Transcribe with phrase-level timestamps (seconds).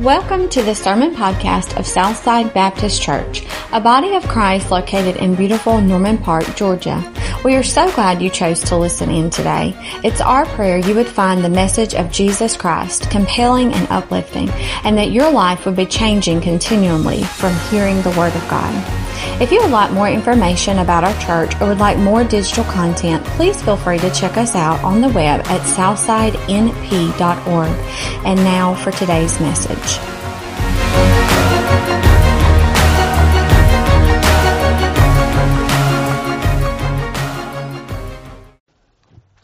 [0.00, 5.34] Welcome to the Sermon Podcast of Southside Baptist Church, a body of Christ located in
[5.34, 7.12] beautiful Norman Park, Georgia.
[7.44, 9.74] We are so glad you chose to listen in today.
[10.02, 14.48] It's our prayer you would find the message of Jesus Christ compelling and uplifting,
[14.84, 19.09] and that your life would be changing continually from hearing the Word of God.
[19.40, 23.24] If you would like more information about our church or would like more digital content,
[23.24, 28.26] please feel free to check us out on the web at southsidenp.org.
[28.26, 30.00] And now for today's message.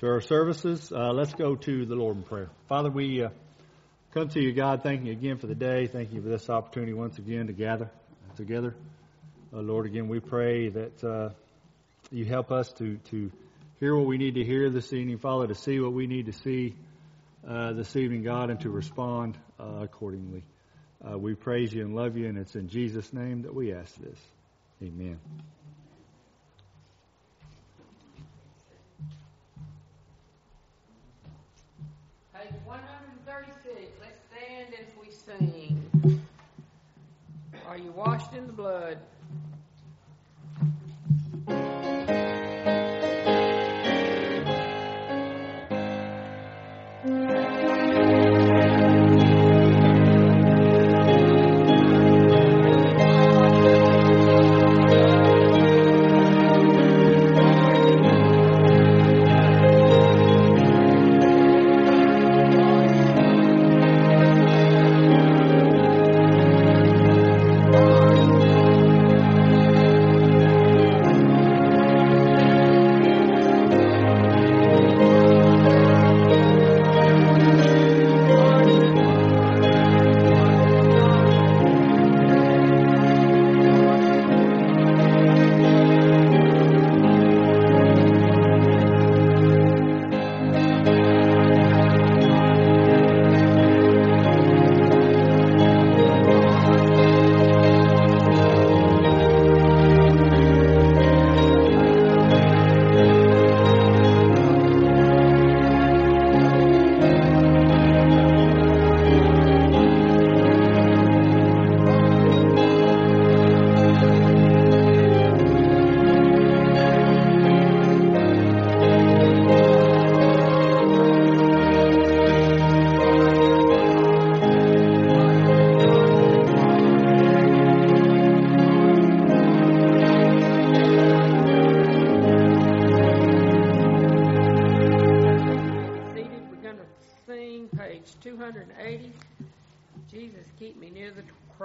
[0.01, 2.51] To our services, uh, let's go to the Lord in prayer.
[2.69, 3.31] Father, we uh,
[4.13, 5.87] come to you, God, thanking you again for the day.
[5.87, 7.91] Thank you for this opportunity once again to gather
[8.37, 8.75] together.
[9.57, 11.31] Uh, Lord, again, we pray that uh,
[12.11, 13.33] you help us to, to
[13.81, 16.33] hear what we need to hear this evening, Father, to see what we need to
[16.33, 16.75] see
[17.49, 20.45] uh, this evening, God, and to respond uh, accordingly.
[21.03, 23.95] Uh, we praise you and love you, and it's in Jesus' name that we ask
[23.95, 24.19] this.
[24.83, 25.19] Amen.
[32.35, 33.75] Page 136.
[34.03, 36.21] Let's stand as we sing.
[37.67, 38.99] Are you washed in the blood?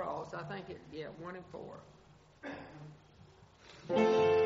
[0.01, 0.33] Cross.
[0.33, 1.79] I think it, yeah, one and four.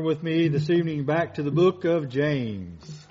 [0.00, 3.06] Turn with me this evening back to the book of James.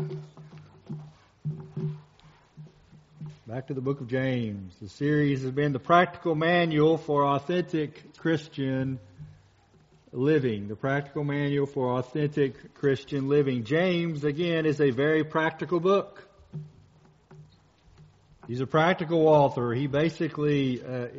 [3.46, 4.74] Back to the book of James.
[4.82, 8.98] The series has been the practical manual for authentic Christian
[10.12, 10.68] living.
[10.68, 13.66] The practical manual for authentic Christian living.
[13.66, 16.28] James, again, is a very practical book.
[18.48, 19.76] He's a practical author.
[19.76, 21.10] He basically, uh,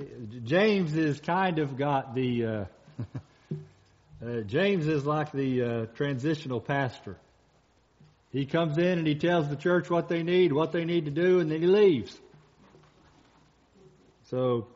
[0.42, 2.64] James is kind of got the, uh,
[4.22, 7.16] Uh, James is like the uh, transitional pastor.
[8.30, 11.10] He comes in and he tells the church what they need, what they need to
[11.10, 12.16] do, and then he leaves.
[14.24, 14.68] So,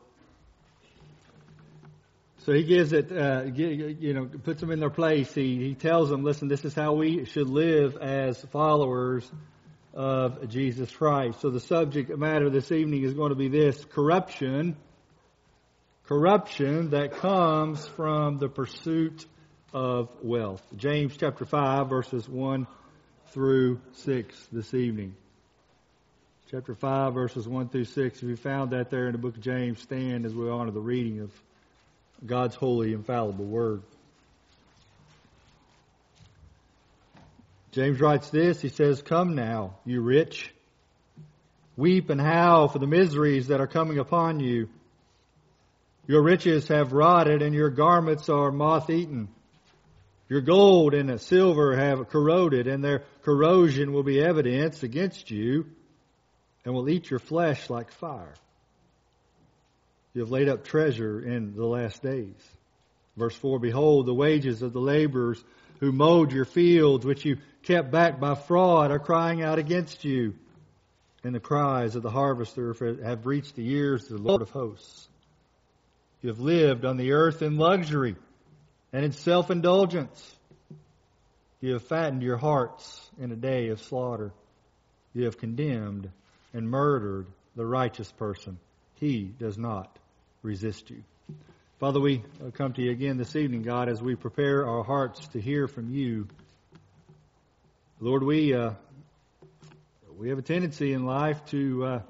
[2.39, 5.31] so he gives it, uh, you know, puts them in their place.
[5.33, 9.29] He he tells them, listen, this is how we should live as followers
[9.93, 11.39] of Jesus Christ.
[11.39, 14.75] So the subject matter this evening is going to be this: corruption.
[16.07, 19.25] Corruption that comes from the pursuit
[19.75, 20.63] of wealth.
[20.77, 22.65] James chapter 5 verses 1
[23.31, 25.13] through 6 this evening.
[26.49, 28.23] Chapter 5 verses 1 through 6.
[28.23, 30.79] If you found that there in the book of James, stand as we honor the
[30.79, 31.31] reading of
[32.25, 33.81] God's holy, infallible word.
[37.73, 38.61] James writes this.
[38.61, 40.53] He says, Come now, you rich.
[41.75, 44.69] Weep and howl for the miseries that are coming upon you.
[46.07, 49.27] Your riches have rotted and your garments are moth eaten.
[50.27, 55.67] Your gold and silver have corroded, and their corrosion will be evidence against you,
[56.63, 58.33] and will eat your flesh like fire.
[60.13, 62.35] You have laid up treasure in the last days.
[63.17, 65.43] Verse 4 Behold, the wages of the laborers
[65.79, 70.33] who mowed your fields, which you kept back by fraud, are crying out against you.
[71.23, 72.73] And the cries of the harvester
[73.03, 75.07] have reached the ears of the Lord of hosts.
[76.21, 78.15] You have lived on the earth in luxury
[78.93, 80.35] and in self indulgence.
[81.61, 84.31] You have fattened your hearts in a day of slaughter.
[85.13, 86.09] You have condemned
[86.53, 88.59] and murdered the righteous person.
[88.95, 89.97] He does not
[90.43, 91.03] resist you.
[91.79, 92.23] Father, we
[92.53, 95.93] come to you again this evening, God, as we prepare our hearts to hear from
[95.93, 96.27] you.
[97.99, 98.71] Lord, we uh,
[100.17, 102.01] we have a tendency in life to uh,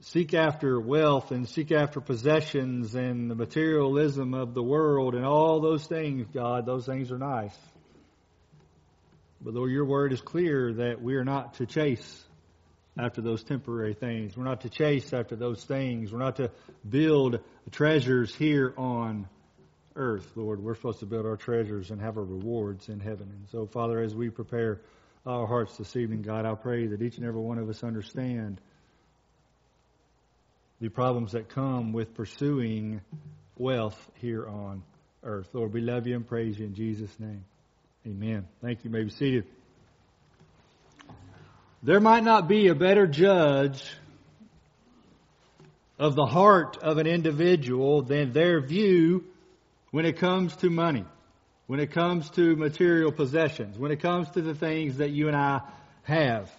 [0.00, 5.60] seek after wealth and seek after possessions and the materialism of the world and all
[5.60, 7.56] those things, God, those things are nice.
[9.40, 12.24] But Lord, your word is clear that we are not to chase
[12.98, 14.36] after those temporary things.
[14.36, 16.12] We're not to chase after those things.
[16.12, 16.50] We're not to
[16.88, 17.40] build
[17.70, 19.28] treasures here on
[19.94, 20.60] earth, Lord.
[20.62, 23.30] We're supposed to build our treasures and have our rewards in heaven.
[23.30, 24.80] And so, Father, as we prepare
[25.24, 28.60] our hearts this evening, God, I pray that each and every one of us understand
[30.80, 33.00] the problems that come with pursuing
[33.56, 34.82] wealth here on
[35.24, 35.48] earth.
[35.52, 37.44] Lord, we love you and praise you in Jesus' name.
[38.06, 38.46] Amen.
[38.62, 38.90] Thank you.
[38.90, 39.44] you may be seated.
[41.82, 43.84] There might not be a better judge
[45.98, 49.24] of the heart of an individual than their view
[49.90, 51.04] when it comes to money,
[51.66, 55.36] when it comes to material possessions, when it comes to the things that you and
[55.36, 55.62] I
[56.02, 56.50] have.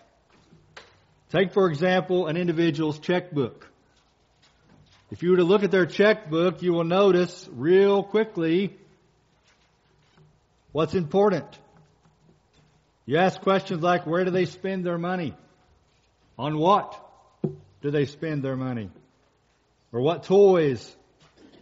[1.31, 3.68] Take, for example, an individual's checkbook.
[5.11, 8.77] If you were to look at their checkbook, you will notice real quickly
[10.71, 11.47] what's important.
[13.07, 15.33] You ask questions like, where do they spend their money?
[16.37, 16.95] On what
[17.81, 18.91] do they spend their money?
[19.91, 20.95] Or what toys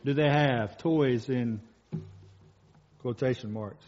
[0.04, 0.77] do they have?
[0.77, 1.62] Toys in
[3.00, 3.86] quotation marks.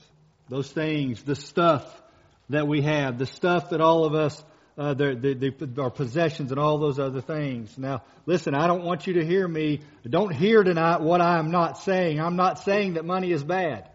[0.47, 2.01] Those things, the stuff
[2.49, 4.41] that we have, the stuff that all of us
[4.79, 7.77] uh, their, their, our possessions and all those other things.
[7.77, 9.81] Now, listen, I don't want you to hear me.
[10.09, 12.21] Don't hear tonight what I'm not saying.
[12.21, 13.89] I'm not saying that money is bad.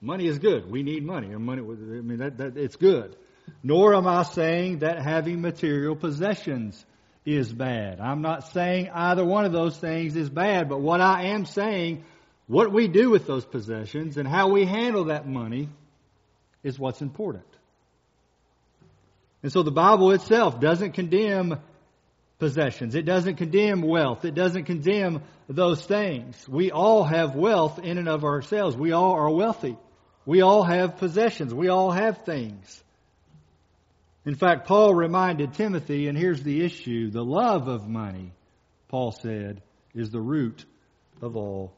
[0.00, 0.70] Money is good.
[0.70, 1.28] We need money.
[1.36, 3.14] money I mean, that, that, it's good.
[3.62, 6.82] Nor am I saying that having material possessions
[7.26, 8.00] is bad.
[8.00, 12.04] I'm not saying either one of those things is bad, but what I am saying,
[12.46, 15.68] what we do with those possessions and how we handle that money
[16.62, 17.44] is what's important.
[19.42, 21.58] And so the Bible itself doesn't condemn
[22.38, 22.94] possessions.
[22.94, 24.24] It doesn't condemn wealth.
[24.24, 26.48] It doesn't condemn those things.
[26.48, 28.76] We all have wealth in and of ourselves.
[28.76, 29.76] We all are wealthy.
[30.26, 31.54] We all have possessions.
[31.54, 32.82] We all have things.
[34.26, 38.32] In fact, Paul reminded Timothy, and here's the issue the love of money,
[38.88, 39.62] Paul said,
[39.94, 40.64] is the root
[41.22, 41.72] of all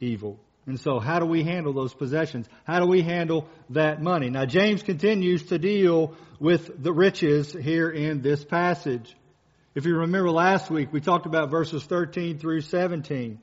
[0.00, 0.38] evil.
[0.66, 2.48] And so, how do we handle those possessions?
[2.64, 4.30] How do we handle that money?
[4.30, 9.14] Now, James continues to deal with the riches here in this passage.
[9.74, 13.40] If you remember last week, we talked about verses 13 through 17.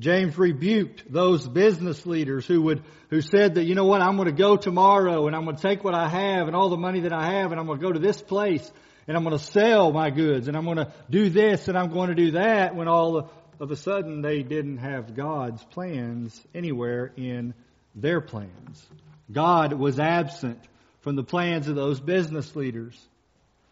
[0.00, 4.26] James rebuked those business leaders who would, who said that, you know what, I'm going
[4.26, 7.00] to go tomorrow and I'm going to take what I have and all the money
[7.00, 8.68] that I have and I'm going to go to this place
[9.06, 11.92] and I'm going to sell my goods and I'm going to do this and I'm
[11.92, 13.30] going to do that when all
[13.60, 17.54] of a sudden they didn't have God's plans anywhere in
[17.94, 18.86] their plans.
[19.30, 20.58] God was absent
[21.00, 22.98] from the plans of those business leaders.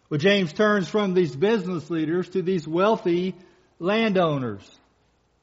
[0.09, 3.35] Well, James turns from these business leaders to these wealthy
[3.79, 4.63] landowners.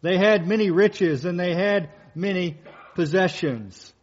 [0.02, 2.58] They had many riches and they had many
[2.96, 3.94] possessions.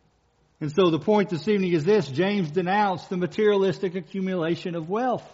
[0.60, 5.26] And so the point this evening is this James denounced the materialistic accumulation of wealth.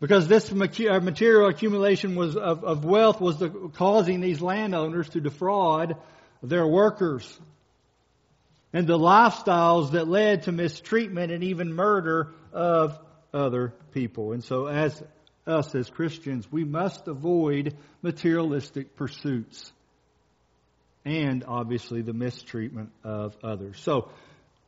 [0.00, 5.20] Because this uh, material accumulation was of, of wealth was the, causing these landowners to
[5.20, 5.96] defraud
[6.42, 7.38] their workers.
[8.72, 12.98] And the lifestyles that led to mistreatment and even murder of
[13.34, 14.32] other people.
[14.32, 15.02] And so as
[15.46, 19.72] us as Christians, we must avoid materialistic pursuits
[21.04, 23.80] and obviously the mistreatment of others.
[23.80, 24.10] So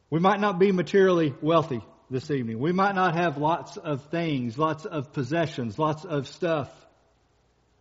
[0.09, 2.59] we might not be materially wealthy this evening.
[2.59, 6.69] We might not have lots of things, lots of possessions, lots of stuff.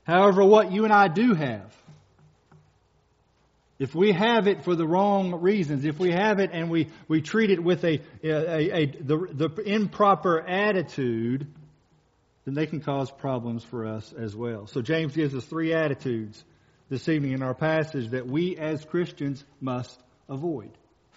[0.03, 1.75] However, what you and I do have,
[3.79, 7.21] if we have it for the wrong reasons, if we have it and we, we
[7.21, 11.47] treat it with a, a, a the, the improper attitude,
[12.45, 14.67] then they can cause problems for us as well.
[14.67, 16.43] So James gives us three attitudes
[16.89, 20.71] this evening in our passage that we as Christians must avoid.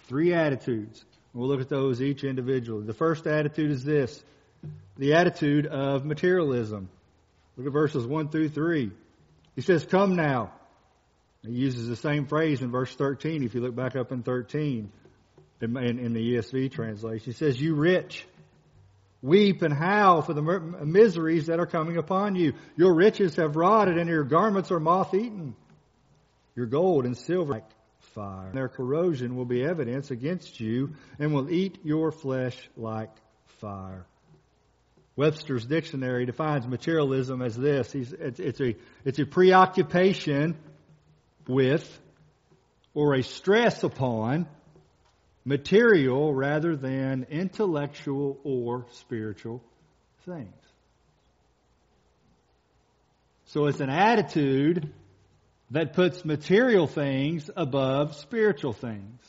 [0.07, 1.03] Three attitudes.
[1.33, 2.85] We'll look at those each individually.
[2.85, 4.23] The first attitude is this
[4.97, 6.89] the attitude of materialism.
[7.57, 8.91] Look at verses 1 through 3.
[9.55, 10.51] He says, Come now.
[11.43, 14.91] He uses the same phrase in verse 13 if you look back up in 13
[15.61, 17.25] in, in, in the ESV translation.
[17.25, 18.25] He says, You rich,
[19.21, 22.53] weep and howl for the miseries that are coming upon you.
[22.77, 25.55] Your riches have rotted and your garments are moth eaten.
[26.55, 27.63] Your gold and silver
[28.13, 28.51] fire.
[28.53, 33.11] Their corrosion will be evidence against you and will eat your flesh like
[33.59, 34.05] fire.
[35.15, 37.93] Webster's dictionary defines materialism as this.
[37.93, 40.57] It's, a, it's a preoccupation
[41.47, 41.99] with
[42.93, 44.47] or a stress upon
[45.45, 49.61] material rather than intellectual or spiritual
[50.25, 50.53] things.
[53.45, 54.91] So it's an attitude
[55.73, 59.19] that puts material things above spiritual things.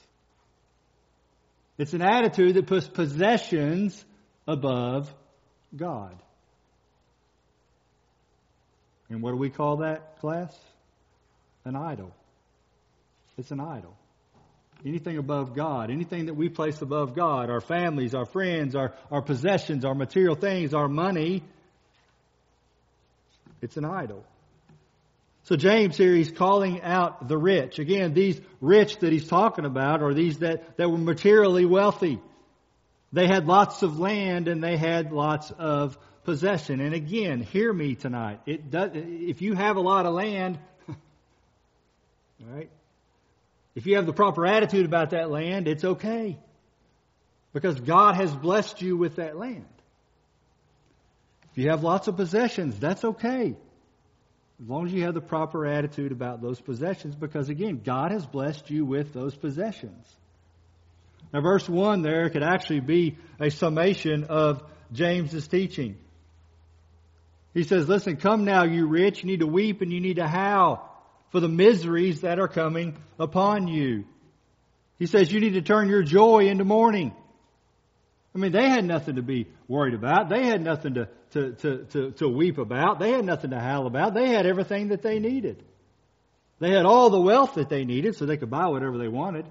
[1.78, 4.04] It's an attitude that puts possessions
[4.46, 5.12] above
[5.74, 6.22] God.
[9.08, 10.54] And what do we call that class?
[11.64, 12.12] An idol.
[13.38, 13.96] It's an idol.
[14.84, 19.22] Anything above God, anything that we place above God, our families, our friends, our, our
[19.22, 21.42] possessions, our material things, our money,
[23.62, 24.26] it's an idol.
[25.44, 27.78] So James here, he's calling out the rich.
[27.78, 32.18] Again, these rich that he's talking about are these that, that were materially wealthy.
[33.12, 36.80] They had lots of land and they had lots of possession.
[36.80, 38.40] And again, hear me tonight.
[38.46, 40.58] It does, if you have a lot of land,
[42.40, 42.70] right?
[43.74, 46.38] if you have the proper attitude about that land, it's okay.
[47.52, 49.66] Because God has blessed you with that land.
[51.52, 53.54] If you have lots of possessions, that's okay.
[54.62, 58.24] As long as you have the proper attitude about those possessions, because again, God has
[58.24, 60.06] blessed you with those possessions.
[61.32, 65.96] Now, verse 1 there could actually be a summation of James's teaching.
[67.52, 70.28] He says, Listen, come now, you rich, you need to weep and you need to
[70.28, 70.90] howl
[71.30, 74.04] for the miseries that are coming upon you.
[74.98, 77.12] He says you need to turn your joy into mourning.
[78.34, 80.28] I mean, they had nothing to be worried about.
[80.28, 82.98] They had nothing to, to, to, to, to weep about.
[82.98, 84.12] They had nothing to howl about.
[84.12, 85.62] They had everything that they needed.
[86.58, 89.46] They had all the wealth that they needed so they could buy whatever they wanted.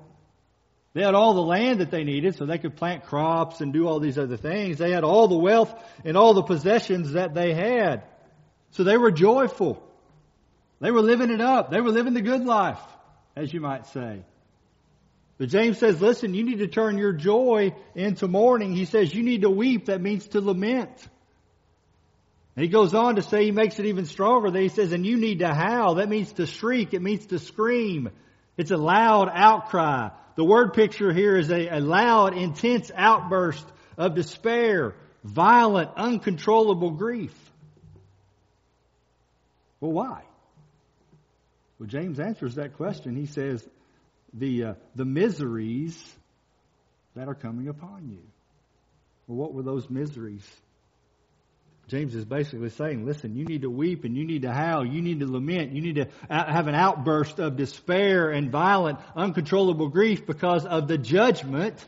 [0.93, 3.87] They had all the land that they needed so they could plant crops and do
[3.87, 4.77] all these other things.
[4.77, 5.73] They had all the wealth
[6.03, 8.03] and all the possessions that they had.
[8.71, 9.81] So they were joyful.
[10.81, 11.71] They were living it up.
[11.71, 12.81] They were living the good life,
[13.35, 14.23] as you might say.
[15.37, 18.75] But James says, listen, you need to turn your joy into mourning.
[18.75, 19.87] He says you need to weep.
[19.87, 21.07] That means to lament.
[22.55, 24.51] And he goes on to say, he makes it even stronger.
[24.51, 25.95] That he says, and you need to howl.
[25.95, 26.93] That means to shriek.
[26.93, 28.09] It means to scream.
[28.57, 30.09] It's a loud outcry.
[30.35, 33.65] The word picture here is a, a loud, intense outburst
[33.97, 37.33] of despair, violent, uncontrollable grief.
[39.79, 40.21] Well, why?
[41.79, 43.15] Well, James answers that question.
[43.15, 43.67] He says,
[44.33, 45.97] the, uh, the miseries
[47.15, 48.21] that are coming upon you.
[49.27, 50.45] Well, what were those miseries?
[51.87, 54.85] James is basically saying, listen, you need to weep and you need to howl.
[54.85, 55.73] You need to lament.
[55.73, 60.97] You need to have an outburst of despair and violent, uncontrollable grief because of the
[60.97, 61.85] judgment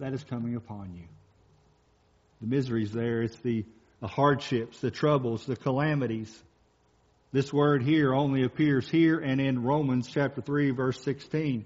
[0.00, 1.04] that is coming upon you.
[2.40, 3.64] The miseries there, it's the,
[4.00, 6.36] the hardships, the troubles, the calamities.
[7.30, 11.64] This word here only appears here and in Romans chapter 3 verse 16.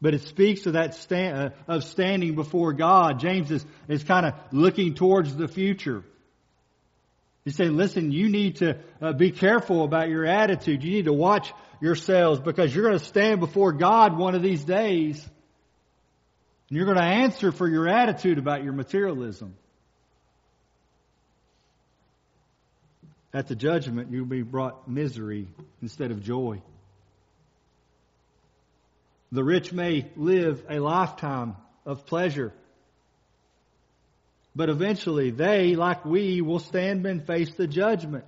[0.00, 3.18] But it speaks of that stand, uh, of standing before God.
[3.18, 6.04] James is, is kind of looking towards the future.
[7.44, 10.82] He's saying, listen, you need to uh, be careful about your attitude.
[10.82, 14.64] You need to watch yourselves because you're going to stand before God one of these
[14.64, 15.24] days.
[16.68, 19.56] And you're going to answer for your attitude about your materialism.
[23.34, 25.48] At the judgment, you'll be brought misery
[25.82, 26.62] instead of joy.
[29.32, 32.52] The rich may live a lifetime of pleasure,
[34.54, 38.24] but eventually they, like we, will stand and face the judgment.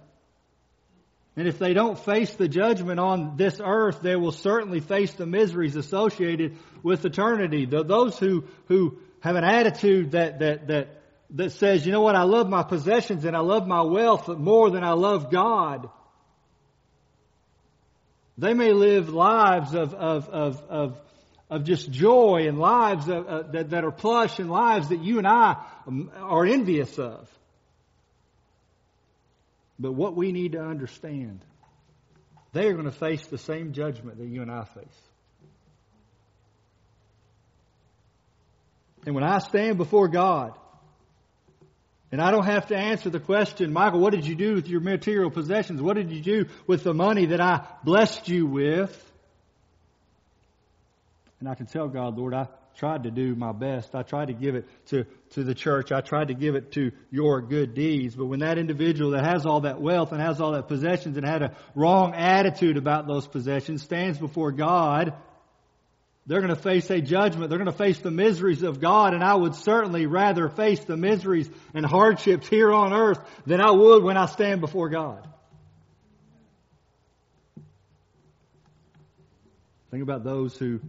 [1.36, 5.24] And if they don't face the judgment on this earth, they will certainly face the
[5.24, 7.64] miseries associated with eternity.
[7.64, 10.97] Those who, who have an attitude that, that, that,
[11.30, 14.70] that says, you know what, I love my possessions and I love my wealth more
[14.70, 15.90] than I love God.
[18.38, 20.98] They may live lives of, of, of, of,
[21.50, 25.18] of just joy and lives of, uh, that, that are plush and lives that you
[25.18, 27.28] and I um, are envious of.
[29.78, 31.44] But what we need to understand,
[32.52, 35.02] they are going to face the same judgment that you and I face.
[39.04, 40.52] And when I stand before God,
[42.10, 44.80] and I don't have to answer the question, Michael, what did you do with your
[44.80, 45.82] material possessions?
[45.82, 49.04] What did you do with the money that I blessed you with?
[51.40, 53.94] And I can tell God, Lord, I tried to do my best.
[53.94, 55.92] I tried to give it to, to the church.
[55.92, 58.14] I tried to give it to your good deeds.
[58.14, 61.26] But when that individual that has all that wealth and has all that possessions and
[61.26, 65.12] had a wrong attitude about those possessions stands before God,
[66.28, 67.48] they're going to face a judgment.
[67.48, 70.96] They're going to face the miseries of God, and I would certainly rather face the
[70.96, 75.26] miseries and hardships here on earth than I would when I stand before God.
[79.90, 80.80] Think about those who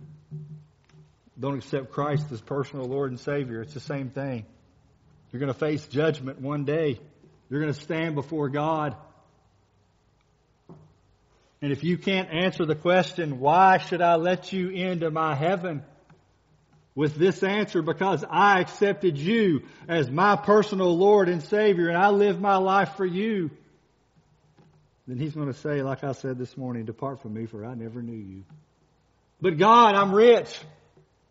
[1.40, 3.62] don't accept Christ as personal Lord and Savior.
[3.62, 4.46] It's the same thing.
[5.32, 7.00] You're going to face judgment one day.
[7.50, 8.98] You're going to stand before God.
[11.62, 15.84] And if you can't answer the question, why should I let you into my heaven?
[16.96, 22.10] With this answer, because I accepted you as my personal Lord and Savior and I
[22.10, 23.52] live my life for you,
[25.08, 27.74] then he's going to say, like I said this morning, depart from me for I
[27.74, 28.44] never knew you.
[29.42, 30.60] But God, I'm rich.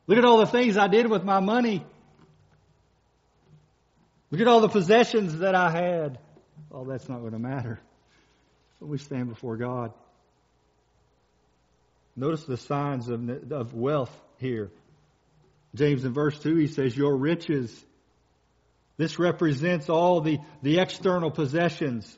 [0.07, 1.85] Look at all the things I did with my money.
[4.31, 6.19] Look at all the possessions that I had.
[6.71, 7.79] All that's not going to matter
[8.79, 9.93] when we stand before God.
[12.19, 14.73] Notice the signs of, of wealth here.
[15.77, 17.73] James in verse 2, he says, Your riches.
[18.97, 22.13] This represents all the, the external possessions.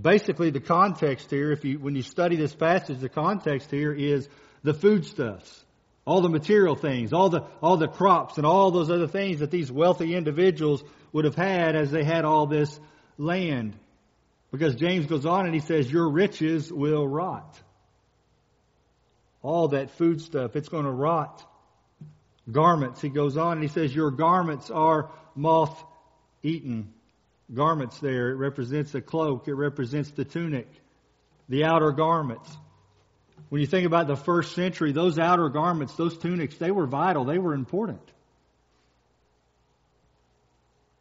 [0.00, 4.26] Basically, the context here, if you, when you study this passage, the context here is
[4.62, 5.64] the foodstuffs.
[6.06, 9.50] All the material things, all the, all the crops and all those other things that
[9.50, 12.80] these wealthy individuals would have had as they had all this
[13.18, 13.76] land.
[14.50, 17.60] Because James goes on and he says, Your riches will rot
[19.44, 20.56] all that food stuff.
[20.56, 21.44] It's going to rot.
[22.50, 25.84] Garments, he goes on and he says, Your garments are moth
[26.42, 26.92] eaten.
[27.52, 30.66] Garments there, it represents a cloak, it represents the tunic,
[31.48, 32.50] the outer garments.
[33.50, 37.24] When you think about the first century, those outer garments, those tunics, they were vital,
[37.24, 38.00] they were important.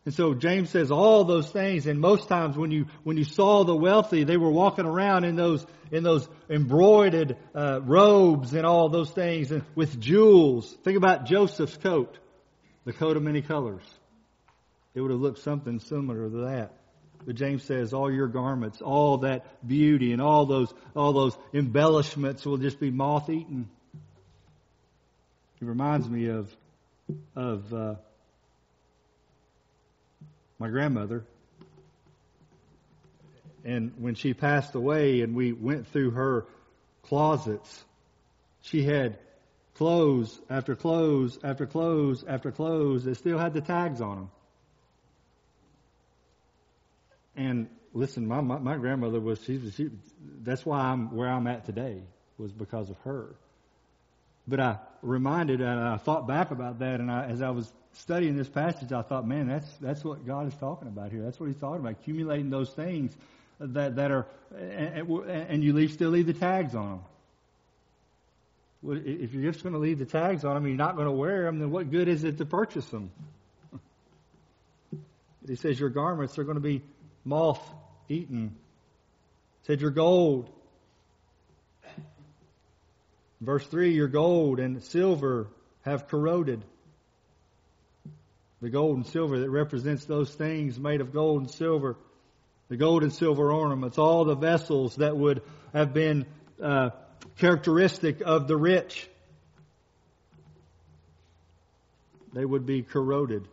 [0.06, 3.64] And so James says all those things, and most times when you when you saw
[3.64, 8.90] the wealthy, they were walking around in those in those embroidered uh, robes and all
[8.90, 10.70] those things, and with jewels.
[10.84, 12.18] Think about Joseph's coat,
[12.84, 13.84] the coat of many colors.
[14.94, 16.74] It would have looked something similar to that.
[17.26, 22.46] But James says all your garments, all that beauty, and all those all those embellishments
[22.46, 23.70] will just be moth eaten.
[25.62, 26.54] It reminds me of
[27.38, 27.74] of.
[27.74, 27.96] Uh,
[30.64, 31.26] my grandmother.
[33.66, 36.46] And when she passed away and we went through her
[37.02, 37.84] closets,
[38.62, 39.20] she had
[39.76, 44.30] clothes after clothes after clothes after clothes that still had the tags on them.
[47.36, 49.90] And listen, my, my, my grandmother was, she, she,
[50.44, 52.04] that's why I'm where I'm at today,
[52.38, 53.36] was because of her.
[54.48, 58.36] But I reminded and I thought back about that and I, as I was studying
[58.36, 61.22] this passage, I thought, man, that's that's what God is talking about here.
[61.22, 63.16] That's what He's talking about, accumulating those things
[63.60, 64.28] that that are,
[64.58, 67.02] and, and you leave still leave the tags on them.
[69.06, 71.44] If you're just going to leave the tags on them, you're not going to wear
[71.44, 73.12] them, then what good is it to purchase them?
[75.46, 76.82] He says your garments are going to be
[77.26, 77.62] moth
[78.08, 78.56] eaten.
[79.64, 80.50] Said your gold.
[83.42, 85.48] Verse 3 Your gold and silver
[85.82, 86.64] have corroded.
[88.64, 91.98] The gold and silver that represents those things made of gold and silver.
[92.70, 95.42] The gold and silver ornaments, all the vessels that would
[95.74, 96.26] have been
[96.64, 96.92] uh,
[97.38, 99.10] characteristic of the rich.
[102.32, 103.50] They would be corroded.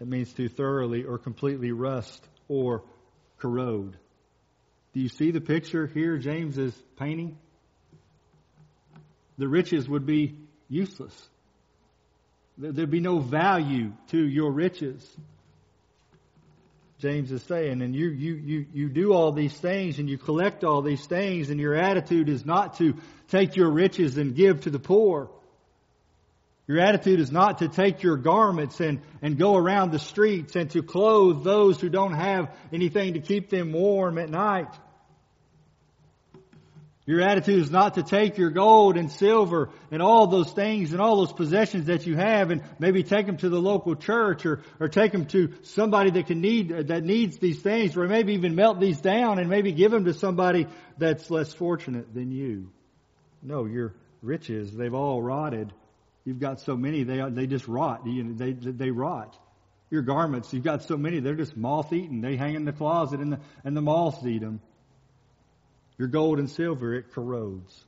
[0.00, 2.82] That means to thoroughly or completely rust or
[3.38, 3.96] corrode.
[4.92, 7.38] Do you see the picture here James is painting?
[9.38, 10.36] The riches would be
[10.68, 11.30] useless.
[12.56, 15.04] There'd be no value to your riches.
[17.00, 20.62] James is saying, and you, you, you, you do all these things and you collect
[20.64, 22.94] all these things and your attitude is not to
[23.28, 25.30] take your riches and give to the poor.
[26.66, 30.70] Your attitude is not to take your garments and, and go around the streets and
[30.70, 34.72] to clothe those who don't have anything to keep them warm at night.
[37.06, 41.02] Your attitude is not to take your gold and silver and all those things and
[41.02, 44.62] all those possessions that you have and maybe take them to the local church or,
[44.80, 48.54] or take them to somebody that can need, that needs these things or maybe even
[48.54, 52.70] melt these down and maybe give them to somebody that's less fortunate than you.
[53.42, 55.74] No, your riches, they've all rotted
[56.24, 58.06] You've got so many, they, they just rot.
[58.06, 59.38] You know, they, they rot.
[59.90, 62.22] Your garments, you've got so many, they're just moth eaten.
[62.22, 64.60] They hang in the closet and the, and the moths eat them.
[65.98, 67.84] Your gold and silver, it corrodes.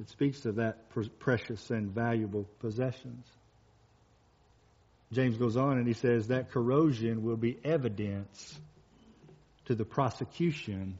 [0.00, 0.88] It speaks of that
[1.18, 3.26] precious and valuable possessions.
[5.12, 8.58] James goes on and he says that corrosion will be evidence
[9.66, 10.98] to the prosecution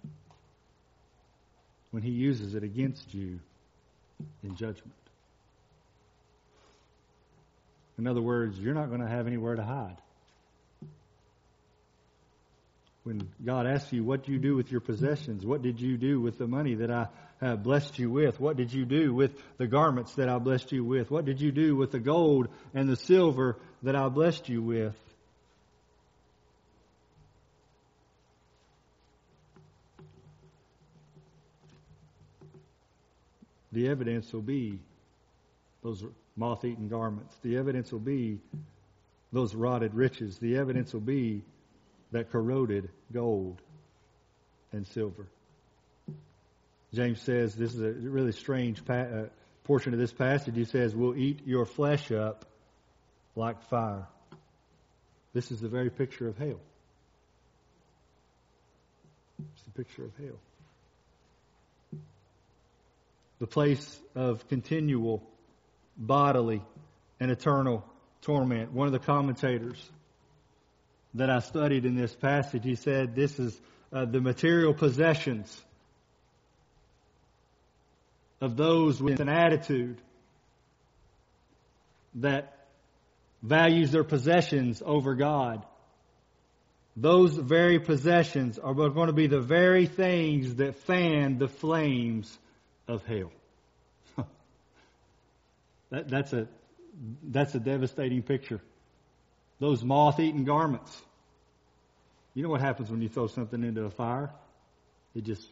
[1.91, 3.41] when he uses it against you
[4.43, 4.93] in judgment.
[7.99, 10.02] In other words, you're not going to have anywhere to hide.
[13.05, 15.45] When God asks you, What do you do with your possessions?
[15.45, 17.09] What did you do with the money that I
[17.41, 18.39] have blessed you with?
[18.39, 21.11] What did you do with the garments that I blessed you with?
[21.11, 24.97] What did you do with the gold and the silver that I blessed you with?
[33.73, 34.79] the evidence will be
[35.83, 36.05] those
[36.37, 37.35] moth eaten garments.
[37.43, 38.39] The evidence will be
[39.33, 40.39] those rotted riches.
[40.39, 41.43] The evidence will be
[42.13, 43.61] that corroded gold
[44.73, 45.27] and silver.
[46.95, 49.27] James says this is a really strange pa- uh,
[49.65, 50.55] portion of this passage.
[50.55, 52.45] He says, We'll eat your flesh up
[53.35, 54.07] like fire.
[55.33, 56.61] This is the very picture of hell.
[59.55, 60.39] It's the picture of hell
[63.43, 65.21] the place of continual
[65.97, 66.63] bodily
[67.19, 67.85] and eternal
[68.21, 68.71] torment.
[68.71, 69.91] One of the commentators
[71.15, 73.59] that I studied in this passage, he said this is
[73.93, 75.61] uh, the material possessions
[78.41, 80.01] of those with an attitude
[82.17, 82.67] that
[83.43, 85.65] values their possessions over God.
[86.97, 92.39] Those very possessions are going to be the very things that fan the flames
[92.89, 93.33] of hell.
[95.91, 96.49] that, that's, a,
[97.23, 98.61] that's a devastating picture.
[99.63, 100.91] Those moth eaten garments.
[102.35, 104.33] You know what happens when you throw something into a fire?
[105.15, 105.47] It just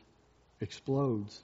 [0.60, 1.40] explodes.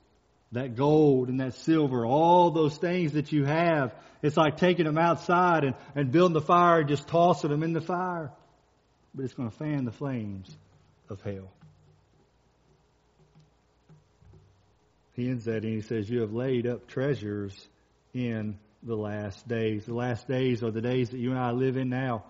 [0.50, 4.98] That gold and that silver, all those things that you have, it's like taking them
[4.98, 8.33] outside and, and building the fire and just tossing them in the fire.
[9.14, 10.50] But it's going to fan the flames
[11.09, 11.52] of hell.
[15.12, 17.55] he ends that and he says, You have laid up treasures
[18.12, 19.85] in the last days.
[19.85, 22.24] The last days are the days that you and I live in now.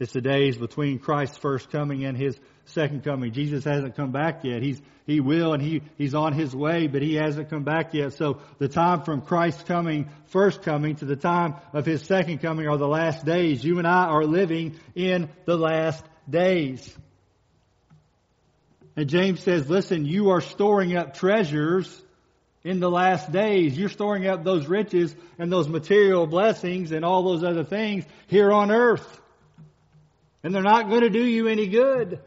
[0.00, 3.32] It's the days between Christ's first coming and his second coming.
[3.32, 4.62] Jesus hasn't come back yet.
[4.62, 8.12] He's, he will and he, he's on his way, but he hasn't come back yet.
[8.12, 12.68] So the time from Christ's coming, first coming to the time of his second coming
[12.68, 13.64] are the last days.
[13.64, 16.96] You and I are living in the last days.
[18.94, 22.02] And James says, listen, you are storing up treasures
[22.62, 23.76] in the last days.
[23.76, 28.52] You're storing up those riches and those material blessings and all those other things here
[28.52, 29.22] on earth.
[30.42, 32.20] And they're not going to do you any good.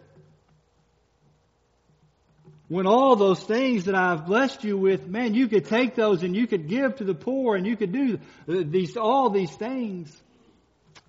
[2.71, 6.33] when all those things that I've blessed you with, man, you could take those and
[6.33, 10.09] you could give to the poor and you could do uh, these, all these things.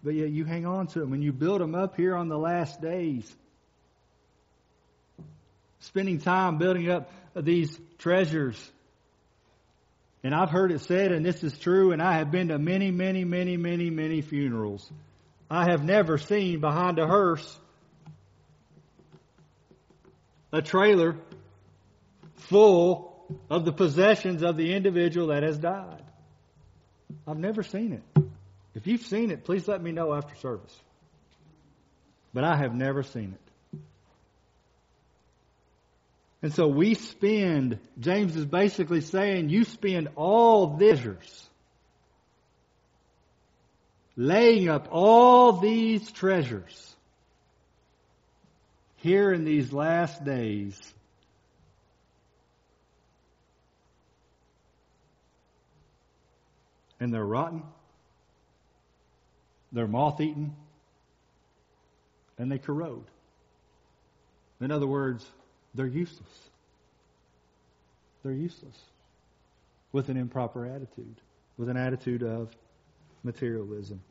[0.02, 2.36] But yet you hang on to them and you build them up here on the
[2.36, 3.32] last days.
[5.78, 8.58] Spending time building up these treasures.
[10.24, 12.90] And I've heard it said, and this is true, and I have been to many,
[12.90, 14.90] many, many, many, many funerals.
[15.52, 17.58] I have never seen behind a hearse
[20.50, 21.16] a trailer
[22.36, 26.04] full of the possessions of the individual that has died.
[27.28, 28.22] I've never seen it.
[28.74, 30.74] If you've seen it, please let me know after service.
[32.32, 33.78] But I have never seen it.
[36.40, 41.50] And so we spend, James is basically saying, you spend all treasures,
[44.16, 46.94] laying up all these treasures
[48.96, 50.78] here in these last days.
[57.00, 57.62] And they're rotten.
[59.72, 60.54] They're moth eaten
[62.38, 63.04] and they corrode.
[64.60, 65.24] In other words,
[65.74, 66.48] they're useless.
[68.22, 68.76] They're useless
[69.92, 71.20] with an improper attitude,
[71.56, 72.50] with an attitude of
[73.22, 74.02] materialism.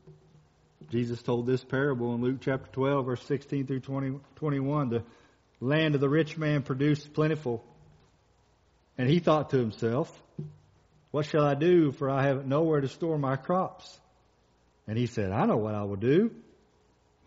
[0.90, 4.90] Jesus told this parable in Luke chapter 12, verse 16 through 20, 21.
[4.90, 5.04] The
[5.60, 7.64] land of the rich man produced plentiful.
[8.98, 10.22] And he thought to himself,
[11.10, 13.98] What shall I do, for I have nowhere to store my crops?
[14.86, 16.32] And he said, I know what I will do.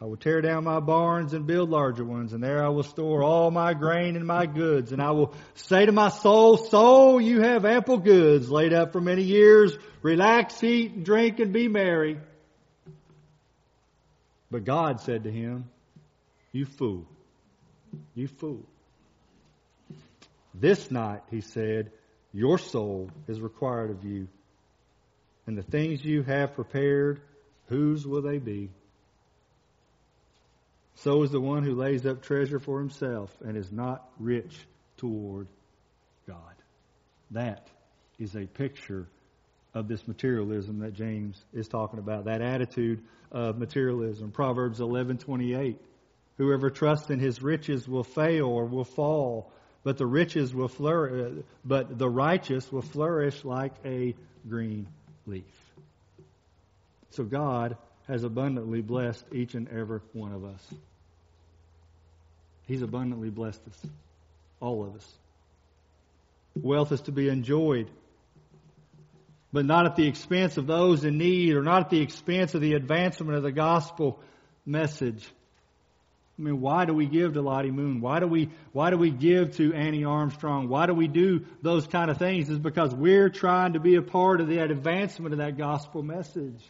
[0.01, 3.23] I will tear down my barns and build larger ones, and there I will store
[3.23, 4.91] all my grain and my goods.
[4.91, 8.99] And I will say to my soul, Soul, you have ample goods laid up for
[8.99, 9.77] many years.
[10.01, 12.19] Relax, eat, drink, and be merry.
[14.51, 15.69] But God said to him,
[16.51, 17.05] You fool.
[18.13, 18.65] You fool.
[20.53, 21.91] This night, he said,
[22.33, 24.27] Your soul is required of you.
[25.47, 27.21] And the things you have prepared,
[27.67, 28.71] whose will they be?
[30.95, 34.55] So is the one who lays up treasure for himself and is not rich
[34.97, 35.47] toward
[36.27, 36.39] God.
[37.31, 37.67] That
[38.17, 39.07] is a picture
[39.73, 44.31] of this materialism that James is talking about, that attitude of materialism.
[44.31, 45.77] Proverbs 11:28.
[46.37, 49.51] Whoever trusts in his riches will fail or will fall,
[49.83, 54.15] but the riches will flourish, uh, but the righteous will flourish like a
[54.47, 54.87] green
[55.25, 55.43] leaf.
[57.11, 57.77] So God
[58.07, 60.73] has abundantly blessed each and every one of us.
[62.67, 63.91] He's abundantly blessed us,
[64.59, 65.13] all of us.
[66.55, 67.89] Wealth is to be enjoyed,
[69.51, 72.61] but not at the expense of those in need or not at the expense of
[72.61, 74.19] the advancement of the gospel
[74.65, 75.27] message.
[76.37, 78.01] I mean, why do we give to Lottie Moon?
[78.01, 80.67] Why do we why do we give to Annie Armstrong?
[80.67, 82.49] Why do we do those kind of things?
[82.49, 86.61] Is because we're trying to be a part of that advancement of that gospel message.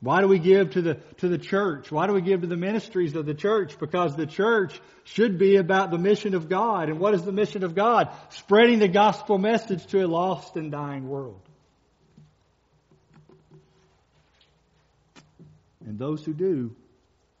[0.00, 1.90] Why do we give to the, to the church?
[1.90, 3.78] Why do we give to the ministries of the church?
[3.78, 6.90] Because the church should be about the mission of God.
[6.90, 8.10] And what is the mission of God?
[8.30, 11.40] Spreading the gospel message to a lost and dying world.
[15.86, 16.74] And those who do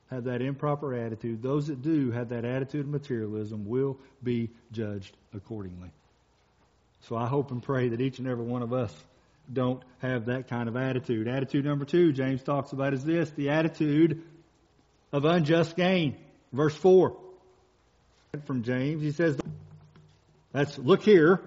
[0.08, 5.14] have that improper attitude, those that do have that attitude of materialism will be judged
[5.34, 5.90] accordingly.
[7.02, 8.94] So I hope and pray that each and every one of us
[9.52, 11.28] don't have that kind of attitude.
[11.28, 14.22] Attitude number two, James talks about is this the attitude
[15.12, 16.16] of unjust gain.
[16.52, 17.16] Verse 4
[18.44, 19.36] from James, he says,
[20.52, 21.40] That's, look here.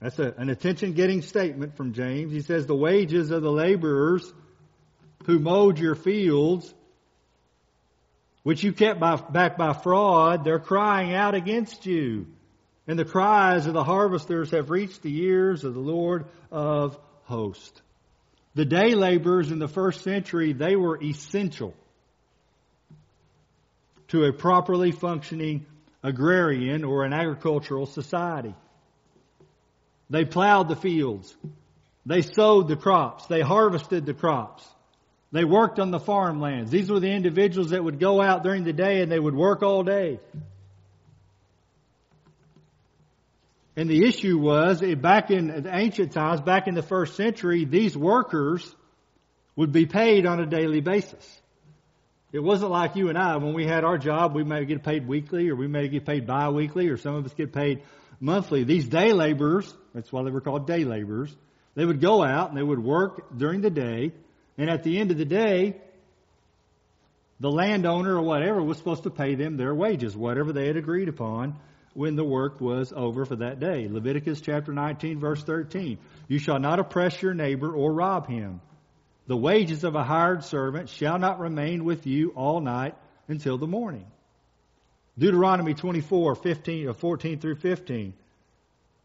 [0.00, 2.32] That's a, an attention getting statement from James.
[2.32, 4.30] He says, The wages of the laborers
[5.24, 6.72] who mowed your fields,
[8.42, 12.26] which you kept by, back by fraud, they're crying out against you.
[12.86, 16.98] And the cries of the harvesters have reached the ears of the Lord of
[17.30, 17.80] host.
[18.54, 21.72] The day laborers in the first century, they were essential
[24.08, 25.64] to a properly functioning
[26.02, 28.54] agrarian or an agricultural society.
[30.10, 31.34] They plowed the fields.
[32.04, 33.26] They sowed the crops.
[33.26, 34.68] They harvested the crops.
[35.30, 36.72] They worked on the farmlands.
[36.72, 39.62] These were the individuals that would go out during the day and they would work
[39.62, 40.18] all day.
[43.76, 48.74] And the issue was, back in ancient times, back in the first century, these workers
[49.56, 51.40] would be paid on a daily basis.
[52.32, 55.06] It wasn't like you and I, when we had our job, we may get paid
[55.06, 57.82] weekly, or we may get paid bi-weekly, or some of us get paid
[58.20, 58.64] monthly.
[58.64, 61.34] These day laborers, that's why they were called day laborers,
[61.74, 64.12] they would go out and they would work during the day,
[64.58, 65.80] and at the end of the day,
[67.40, 71.08] the landowner or whatever was supposed to pay them their wages, whatever they had agreed
[71.08, 71.56] upon
[71.94, 73.88] when the work was over for that day.
[73.88, 75.98] Leviticus chapter 19 verse 13.
[76.28, 78.60] You shall not oppress your neighbor or rob him.
[79.26, 82.96] The wages of a hired servant shall not remain with you all night
[83.28, 84.06] until the morning.
[85.18, 88.14] Deuteronomy 24, 15, uh, 14 through 15.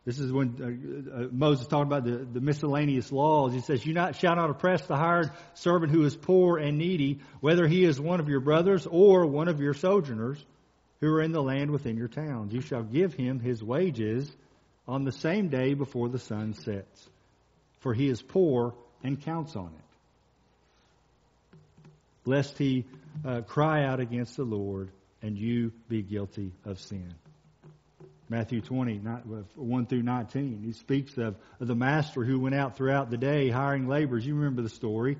[0.05, 3.53] This is when uh, uh, Moses talked about the, the miscellaneous laws.
[3.53, 7.19] He says, You not, shall not oppress the hired servant who is poor and needy,
[7.41, 10.43] whether he is one of your brothers or one of your sojourners
[11.01, 12.53] who are in the land within your towns.
[12.53, 14.31] You shall give him his wages
[14.87, 17.09] on the same day before the sun sets,
[17.79, 19.81] for he is poor and counts on it.
[22.25, 22.85] Lest he
[23.23, 24.89] uh, cry out against the Lord
[25.21, 27.13] and you be guilty of sin.
[28.27, 29.01] Matthew 20,
[29.55, 30.63] 1 through 19.
[30.63, 34.25] He speaks of the master who went out throughout the day hiring laborers.
[34.25, 35.17] You remember the story.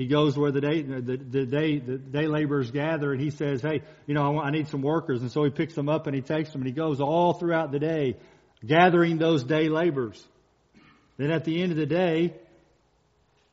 [0.00, 3.60] He goes where the day, the, the day, the day laborers gather and he says,
[3.60, 5.20] Hey, you know, I, want, I need some workers.
[5.20, 7.70] And so he picks them up and he takes them and he goes all throughout
[7.70, 8.16] the day
[8.66, 10.26] gathering those day laborers.
[11.18, 12.32] Then at the end of the day,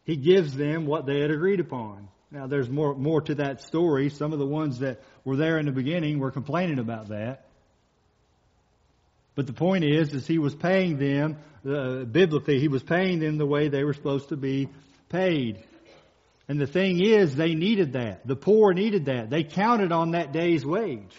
[0.06, 2.08] he gives them what they had agreed upon.
[2.32, 4.10] Now there's more, more to that story.
[4.10, 7.46] Some of the ones that were there in the beginning were complaining about that.
[9.36, 13.38] But the point is, is he was paying them, uh, biblically, he was paying them
[13.38, 14.70] the way they were supposed to be
[15.10, 15.62] paid.
[16.48, 18.26] And the thing is, they needed that.
[18.26, 19.30] The poor needed that.
[19.30, 21.16] They counted on that day's wage.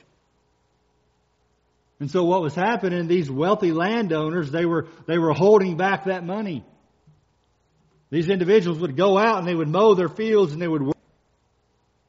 [2.01, 6.25] And so what was happening, these wealthy landowners, they were, they were holding back that
[6.25, 6.65] money.
[8.11, 10.97] These individuals would go out and they would mow their fields and they would work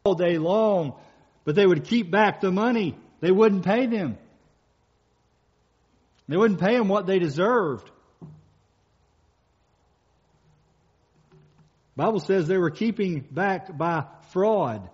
[0.06, 0.94] all day long,
[1.44, 2.98] but they would keep back the money.
[3.20, 4.18] They wouldn't pay them.
[6.30, 7.90] They wouldn't pay them what they deserved.
[12.00, 14.90] Bible says they were keeping back by fraud.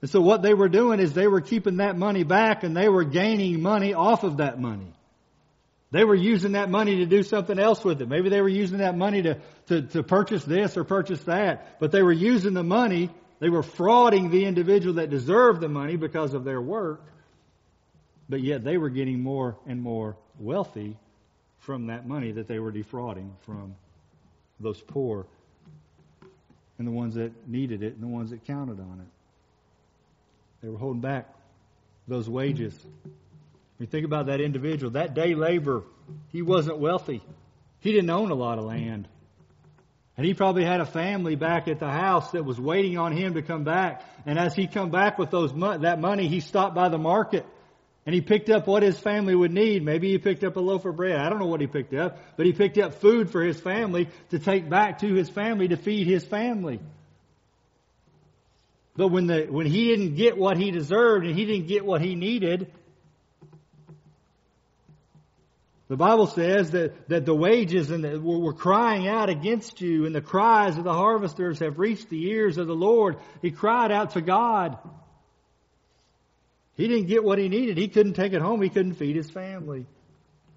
[0.00, 2.88] And so what they were doing is they were keeping that money back and they
[2.88, 4.94] were gaining money off of that money.
[5.90, 8.08] They were using that money to do something else with it.
[8.08, 11.80] Maybe they were using that money to, to, to purchase this or purchase that.
[11.80, 15.96] But they were using the money, they were frauding the individual that deserved the money
[15.96, 17.04] because of their work.
[18.26, 20.96] But yet they were getting more and more wealthy
[21.58, 23.76] from that money that they were defrauding from
[24.60, 25.26] those poor
[26.78, 29.06] and the ones that needed it and the ones that counted on it.
[30.62, 31.32] They were holding back
[32.08, 32.74] those wages.
[33.04, 33.12] When
[33.80, 35.82] you think about that individual, that day labor,
[36.32, 37.22] he wasn't wealthy.
[37.80, 39.08] He didn't own a lot of land.
[40.16, 43.34] And he probably had a family back at the house that was waiting on him
[43.34, 44.02] to come back.
[44.24, 47.44] And as he come back with those that money, he stopped by the market
[48.06, 49.84] and he picked up what his family would need.
[49.84, 51.16] Maybe he picked up a loaf of bread.
[51.16, 54.08] I don't know what he picked up, but he picked up food for his family
[54.30, 56.80] to take back to his family to feed his family.
[58.94, 62.00] But when the, when he didn't get what he deserved and he didn't get what
[62.00, 62.72] he needed,
[65.88, 70.14] the Bible says that, that the wages and the, were crying out against you and
[70.14, 73.16] the cries of the harvesters have reached the ears of the Lord.
[73.42, 74.78] He cried out to God.
[76.76, 77.78] He didn't get what he needed.
[77.78, 78.60] He couldn't take it home.
[78.60, 79.86] He couldn't feed his family.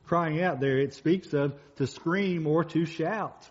[0.05, 3.49] Crying out there, it speaks of to scream or to shout.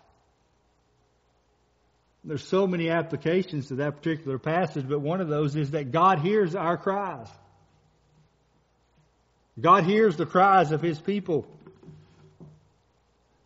[2.23, 6.19] There's so many applications to that particular passage, but one of those is that God
[6.19, 7.29] hears our cries.
[9.59, 11.47] God hears the cries of His people.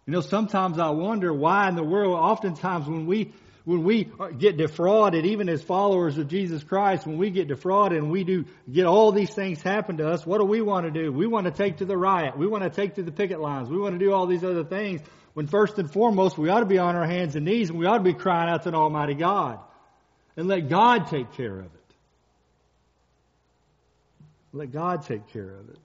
[0.06, 3.32] You know, sometimes I wonder why in the world, oftentimes when we
[3.66, 7.98] when we uh, get defrauded, even as followers of Jesus Christ, when we get defrauded
[7.98, 10.92] and we do get all these things happen to us, what do we want to
[10.92, 11.12] do?
[11.12, 12.38] We want to take to the riot.
[12.38, 13.70] We want to take to the picket lines.
[13.70, 15.02] We want to do all these other things.
[15.34, 17.86] When first and foremost, we ought to be on our hands and knees and we
[17.86, 19.60] ought to be crying out to an Almighty God
[20.36, 21.72] and let God take care of it.
[24.52, 25.80] Let God take care of it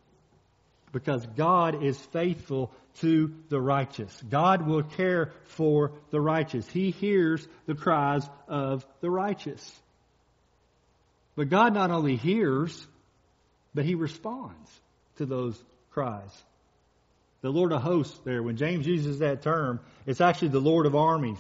[0.93, 4.23] because God is faithful to the righteous.
[4.29, 6.69] God will care for the righteous.
[6.69, 9.81] He hears the cries of the righteous.
[11.37, 12.87] But God not only hears,
[13.75, 14.71] but He responds
[15.17, 16.43] to those cries.
[17.43, 20.97] The Lord of hosts there, when James uses that term, it's actually the Lord of
[20.97, 21.39] armies.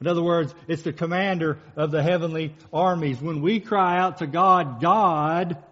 [0.00, 3.20] In other words, it's the commander of the heavenly armies.
[3.20, 5.62] When we cry out to God, God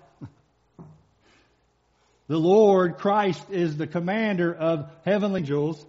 [2.29, 5.85] the Lord Christ is the commander of heavenly angels.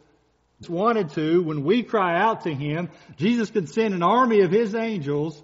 [0.68, 4.76] Wanted to, when we cry out to Him, Jesus can send an army of His
[4.76, 5.42] angels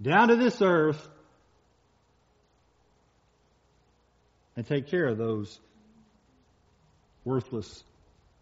[0.00, 1.08] down to this earth
[4.56, 5.58] and take care of those
[7.24, 7.82] worthless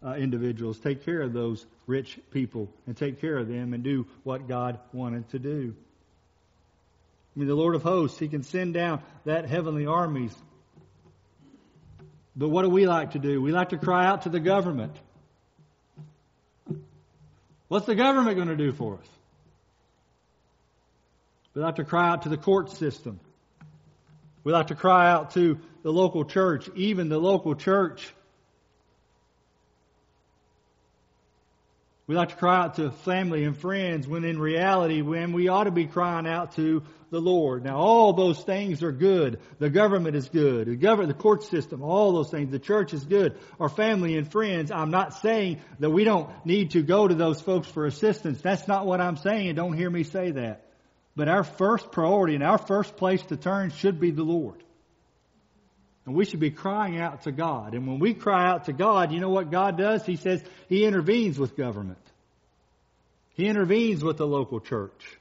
[0.05, 4.05] uh, individuals, take care of those rich people, and take care of them and do
[4.23, 5.73] what God wanted to do.
[7.35, 10.35] I mean, the Lord of hosts, He can send down that heavenly armies
[12.41, 13.39] But what do we like to do?
[13.39, 14.95] We like to cry out to the government.
[17.67, 19.07] What's the government going to do for us?
[21.53, 23.19] We like to cry out to the court system.
[24.43, 28.11] We like to cry out to the local church, even the local church.
[32.11, 35.63] We like to cry out to family and friends when in reality, when we ought
[35.63, 37.63] to be crying out to the Lord.
[37.63, 39.39] Now, all those things are good.
[39.59, 40.67] The government is good.
[40.67, 42.51] The government, the court system, all those things.
[42.51, 43.39] The church is good.
[43.61, 44.71] Our family and friends.
[44.71, 48.41] I'm not saying that we don't need to go to those folks for assistance.
[48.41, 49.55] That's not what I'm saying.
[49.55, 50.65] Don't hear me say that.
[51.15, 54.61] But our first priority and our first place to turn should be the Lord.
[56.05, 57.73] And we should be crying out to God.
[57.73, 60.05] And when we cry out to God, you know what God does?
[60.05, 61.99] He says He intervenes with government.
[63.35, 65.17] He intervenes with the local church.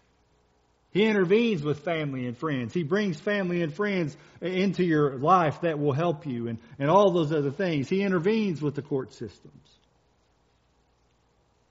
[0.92, 2.74] He intervenes with family and friends.
[2.74, 7.12] He brings family and friends into your life that will help you and, and all
[7.12, 7.88] those other things.
[7.88, 9.54] He intervenes with the court systems.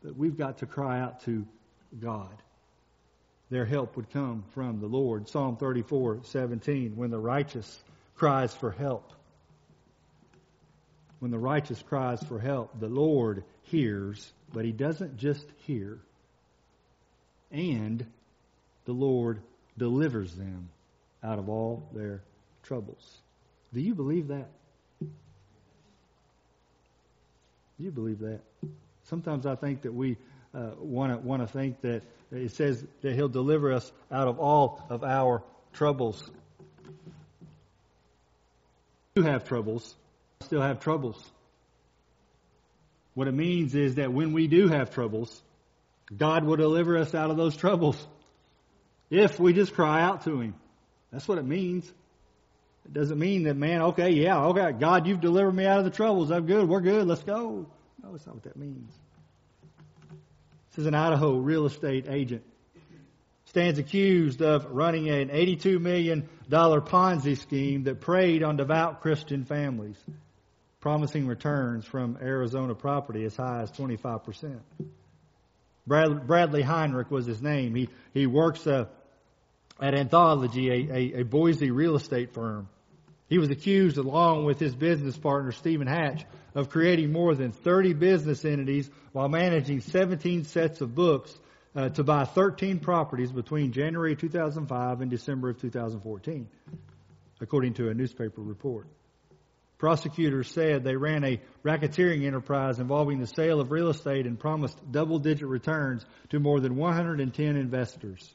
[0.02, 1.46] But we've got to cry out to
[2.00, 2.30] God
[3.50, 5.28] their help would come from the Lord.
[5.28, 7.84] Psalm 34, 17, when the righteous
[8.20, 9.14] cries for help.
[11.20, 16.00] When the righteous cries for help, the Lord hears, but he doesn't just hear.
[17.50, 18.06] And
[18.86, 19.40] the Lord
[19.78, 20.70] delivers them
[21.24, 22.22] out of all their
[22.64, 23.18] troubles.
[23.74, 24.50] Do you believe that?
[25.00, 25.08] Do
[27.78, 28.42] you believe that?
[29.06, 30.18] Sometimes I think that we
[30.54, 32.02] want to want to think that
[32.32, 35.42] it says that He'll deliver us out of all of our
[35.74, 36.30] troubles.
[39.22, 39.96] Have troubles,
[40.42, 41.22] still have troubles.
[43.14, 45.42] What it means is that when we do have troubles,
[46.16, 48.08] God will deliver us out of those troubles
[49.10, 50.56] if we just cry out to Him.
[51.12, 51.92] That's what it means.
[52.86, 55.92] It doesn't mean that, man, okay, yeah, okay, God, you've delivered me out of the
[55.92, 56.32] troubles.
[56.32, 56.68] I'm good.
[56.68, 57.08] We're good.
[57.08, 57.68] Let's go.
[58.02, 58.92] No, it's not what that means.
[60.70, 62.44] This is an Idaho real estate agent.
[63.50, 69.98] Stands accused of running an $82 million Ponzi scheme that preyed on devout Christian families,
[70.80, 74.60] promising returns from Arizona property as high as 25%.
[75.88, 77.74] Bradley Heinrich was his name.
[77.74, 78.86] He, he works uh,
[79.82, 82.70] at Anthology, a, a, a Boise real estate firm.
[83.30, 86.24] He was accused, along with his business partner, Stephen Hatch,
[86.54, 91.36] of creating more than 30 business entities while managing 17 sets of books
[91.76, 96.48] uh, to buy 13 properties between January 2005 and December of 2014,
[97.42, 98.88] according to a newspaper report.
[99.78, 104.78] Prosecutors said they ran a racketeering enterprise involving the sale of real estate and promised
[104.92, 108.30] double digit returns to more than 110 investors.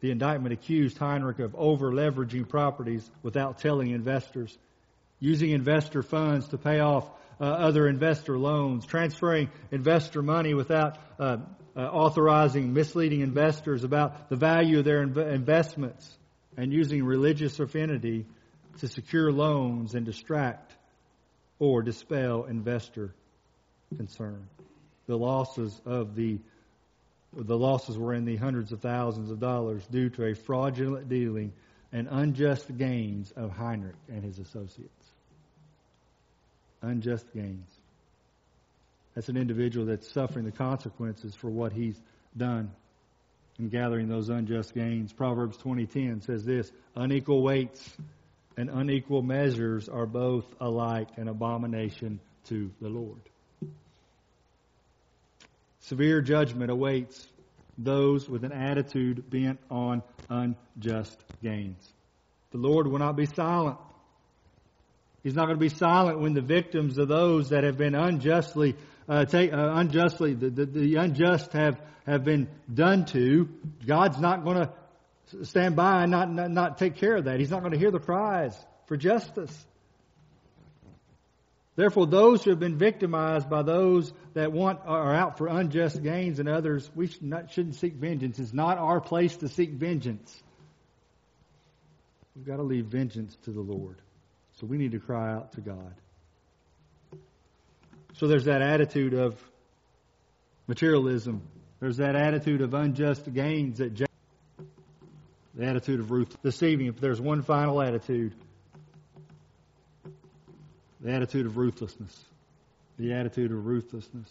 [0.00, 4.56] The indictment accused Heinrich of over leveraging properties without telling investors
[5.20, 7.08] using investor funds to pay off
[7.40, 11.36] uh, other investor loans, transferring investor money without uh,
[11.76, 16.18] uh, authorizing misleading investors about the value of their inv- investments,
[16.56, 18.26] and using religious affinity
[18.78, 20.72] to secure loans and distract
[21.58, 23.14] or dispel investor
[23.96, 24.46] concern.
[25.06, 26.38] The losses of the
[27.34, 31.54] the losses were in the hundreds of thousands of dollars due to a fraudulent dealing
[31.90, 35.02] and unjust gains of Heinrich and his associates
[36.82, 37.81] unjust gains.
[39.14, 42.00] That's an individual that's suffering the consequences for what he's
[42.36, 42.70] done
[43.58, 45.12] in gathering those unjust gains.
[45.12, 47.96] Proverbs 20:10 says this, unequal weights
[48.56, 53.20] and unequal measures are both alike an abomination to the Lord.
[55.80, 57.26] Severe judgment awaits
[57.76, 61.92] those with an attitude bent on unjust gains.
[62.52, 63.78] The Lord will not be silent
[65.22, 68.74] He's not going to be silent when the victims of those that have been unjustly,
[69.08, 73.48] uh, take, uh, unjustly, the, the, the, unjust have, have been done to.
[73.86, 77.40] God's not going to stand by and not, not, not take care of that.
[77.40, 79.66] He's not going to hear the cries for justice.
[81.74, 86.38] Therefore, those who have been victimized by those that want are out for unjust gains
[86.38, 88.38] and others, we should not, shouldn't seek vengeance.
[88.38, 90.42] It's not our place to seek vengeance.
[92.36, 93.96] We've got to leave vengeance to the Lord.
[94.60, 95.94] So we need to cry out to God.
[98.14, 99.38] So there's that attitude of
[100.66, 101.42] materialism.
[101.80, 103.94] There's that attitude of unjust gains that
[105.54, 106.36] the attitude of Ruth.
[106.42, 108.34] This evening, if there's one final attitude,
[111.00, 112.24] the attitude of ruthlessness.
[112.98, 114.28] The attitude of ruthlessness.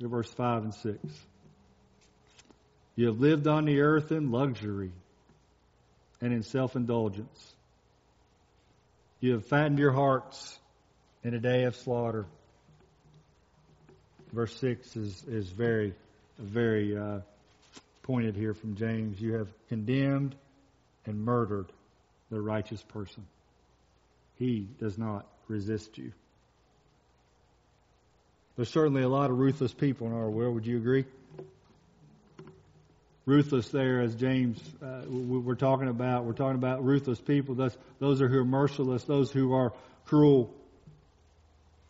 [0.00, 0.98] Look verse 5 and 6.
[2.94, 4.92] You have lived on the earth in luxury
[6.20, 7.54] and in self indulgence
[9.20, 10.58] You have fattened your hearts
[11.22, 12.26] in a day of slaughter.
[14.32, 15.94] Verse 6 is, is very,
[16.38, 17.20] very uh,
[18.02, 19.20] pointed here from James.
[19.20, 20.34] You have condemned
[21.06, 21.66] and murdered
[22.30, 23.26] the righteous person.
[24.36, 26.12] He does not resist you.
[28.56, 30.54] There's certainly a lot of ruthless people in our world.
[30.54, 31.04] Would you agree?
[33.24, 36.24] Ruthless there, as James, uh, we're talking about.
[36.24, 37.54] We're talking about ruthless people.
[37.54, 39.72] Those, those are who are merciless, those who are
[40.06, 40.52] cruel.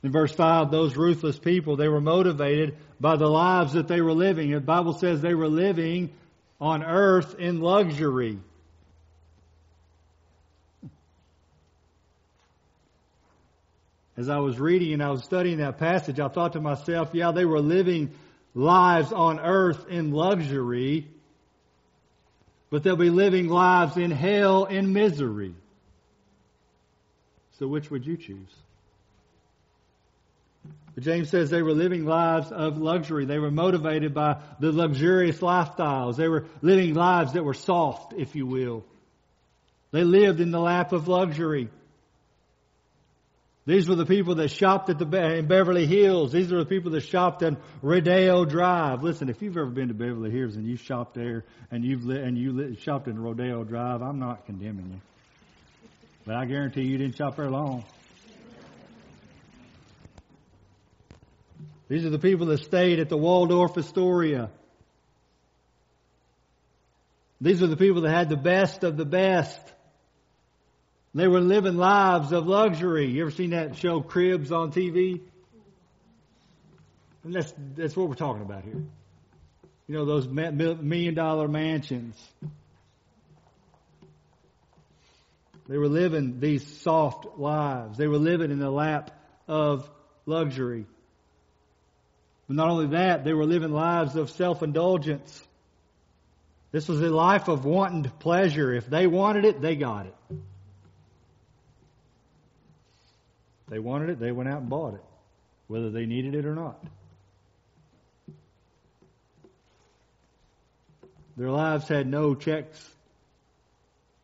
[0.03, 4.12] In verse 5, those ruthless people, they were motivated by the lives that they were
[4.12, 4.51] living.
[4.51, 6.11] The Bible says they were living
[6.61, 8.38] on earth in luxury.
[14.16, 17.30] As I was reading and I was studying that passage, I thought to myself, yeah,
[17.30, 18.12] they were living
[18.55, 21.07] lives on earth in luxury,
[22.70, 25.55] but they'll be living lives in hell in misery.
[27.59, 28.55] So which would you choose?
[30.94, 33.24] But James says they were living lives of luxury.
[33.24, 36.16] They were motivated by the luxurious lifestyles.
[36.16, 38.84] They were living lives that were soft, if you will.
[39.92, 41.68] They lived in the lap of luxury.
[43.68, 46.32] These were the people that shopped at the in Beverly Hills.
[46.32, 49.02] These are the people that shopped in Rodeo Drive.
[49.02, 52.18] Listen, if you've ever been to Beverly Hills and you shopped there and you've li-
[52.18, 55.00] and you li- shopped in Rodeo Drive, I'm not condemning you,
[56.24, 57.84] but I guarantee you didn't shop there long.
[61.89, 64.51] These are the people that stayed at the Waldorf Astoria.
[67.41, 69.61] These are the people that had the best of the best.
[71.14, 73.07] They were living lives of luxury.
[73.07, 75.20] You ever seen that show Cribs on TV?
[77.24, 78.82] And that's, that's what we're talking about here.
[79.86, 82.16] You know, those million dollar mansions.
[85.68, 87.97] They were living these soft lives.
[87.97, 89.11] They were living in the lap
[89.47, 89.89] of
[90.26, 90.86] luxury.
[92.49, 95.46] But not only that, they were living lives of self-indulgence.
[96.72, 98.74] This was a life of wanting pleasure.
[98.74, 100.14] If they wanted it, they got it.
[103.68, 105.05] They wanted it, they went out and bought it,
[105.66, 106.82] whether they needed it or not.
[111.36, 112.82] Their lives had no checks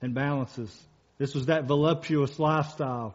[0.01, 0.75] and balances.
[1.19, 3.15] This was that voluptuous lifestyle.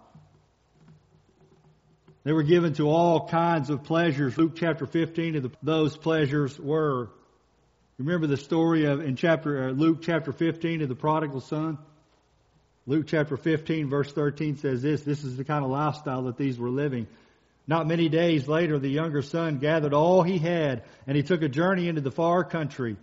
[2.30, 4.38] They were given to all kinds of pleasures.
[4.38, 7.10] Luke chapter 15 of the, those pleasures were.
[7.98, 11.80] Remember the story of in chapter uh, Luke chapter 15 of the prodigal son?
[12.86, 16.60] Luke chapter 15 verse 13 says this, this is the kind of lifestyle that these
[16.60, 17.08] were living.
[17.66, 21.50] Not many days later, the younger son gathered all he had and he took a
[21.50, 22.96] journey into the far country.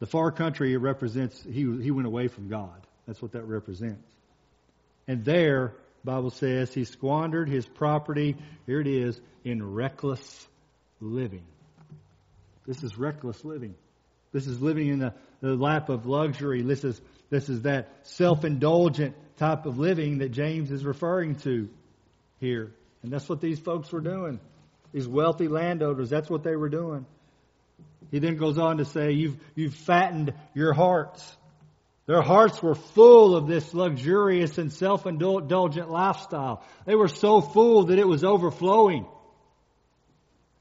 [0.00, 2.84] The far country represents, he, he went away from God.
[3.06, 4.02] That's what that represents.
[5.06, 5.74] And there,
[6.04, 8.36] Bible says he squandered his property,
[8.66, 10.46] here it is, in reckless
[11.00, 11.44] living.
[12.66, 13.74] This is reckless living.
[14.32, 16.62] This is living in the, the lap of luxury.
[16.62, 21.68] This is, this is that self-indulgent type of living that James is referring to
[22.40, 22.72] here.
[23.02, 24.40] And that's what these folks were doing.
[24.92, 27.06] These wealthy landowners, that's what they were doing.
[28.10, 31.36] He then goes on to say, you've, you've fattened your hearts.
[32.08, 36.64] Their hearts were full of this luxurious and self-indulgent lifestyle.
[36.86, 39.06] They were so full that it was overflowing.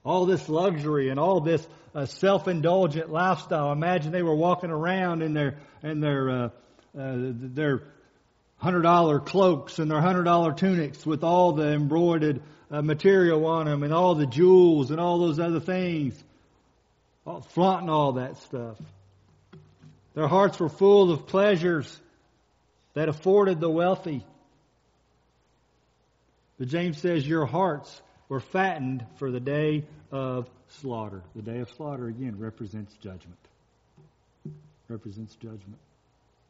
[0.03, 3.71] All this luxury and all this uh, self-indulgent lifestyle.
[3.71, 6.49] Imagine they were walking around in their in their uh,
[6.99, 7.83] uh, their
[8.57, 13.67] hundred dollar cloaks and their hundred dollar tunics with all the embroidered uh, material on
[13.67, 16.21] them and all the jewels and all those other things,
[17.51, 18.77] flaunting all that stuff.
[20.17, 21.95] Their hearts were full of pleasures
[22.95, 24.25] that afforded the wealthy.
[26.57, 31.21] But James says, Your hearts were fattened for the day of slaughter.
[31.35, 33.37] The day of slaughter, again, represents judgment.
[34.87, 35.77] Represents judgment.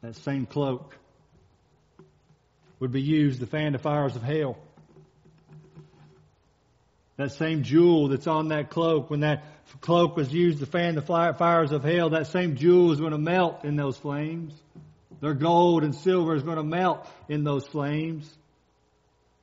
[0.00, 0.96] That same cloak
[2.80, 4.56] would be used to fan the fires of hell.
[7.18, 9.42] That same jewel that's on that cloak, when that
[9.80, 13.18] cloak was used to fan the fires of hell, that same jewel is going to
[13.18, 14.54] melt in those flames.
[15.20, 18.32] Their gold and silver is going to melt in those flames.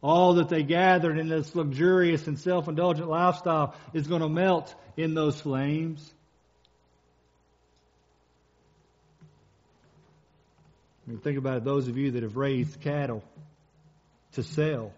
[0.01, 5.13] All that they gathered in this luxurious and self-indulgent lifestyle is going to melt in
[5.13, 6.13] those flames.
[11.05, 13.21] I mean, think about it, those of you that have raised cattle
[14.33, 14.93] to sell.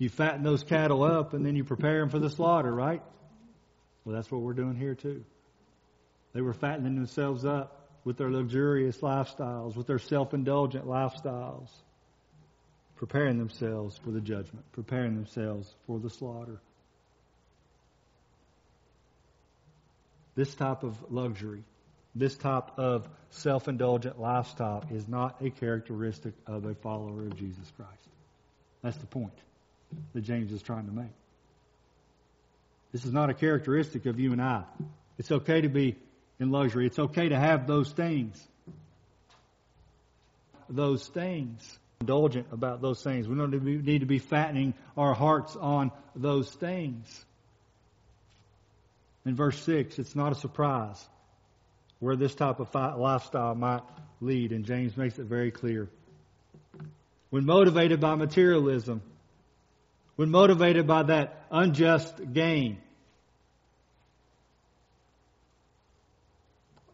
[0.00, 3.02] You fatten those cattle up and then you prepare them for the slaughter, right?
[4.02, 5.26] Well, that's what we're doing here too.
[6.32, 11.68] They were fattening themselves up with their luxurious lifestyles, with their self-indulgent lifestyles,
[12.96, 16.62] preparing themselves for the judgment, preparing themselves for the slaughter.
[20.34, 21.62] This type of luxury,
[22.14, 28.08] this type of self-indulgent lifestyle is not a characteristic of a follower of Jesus Christ.
[28.82, 29.34] That's the point
[30.14, 31.12] that James is trying to make.
[32.92, 34.64] This is not a characteristic of you and I.
[35.18, 35.96] It's okay to be
[36.38, 36.86] in luxury.
[36.86, 38.42] It's okay to have those things.
[40.68, 41.78] Those things.
[42.00, 43.28] Indulgent about those things.
[43.28, 47.24] We don't need to be fattening our hearts on those things.
[49.26, 50.98] In verse 6, it's not a surprise
[51.98, 53.82] where this type of lifestyle might
[54.22, 55.90] lead, and James makes it very clear.
[57.28, 59.02] When motivated by materialism,
[60.20, 62.76] when motivated by that unjust gain,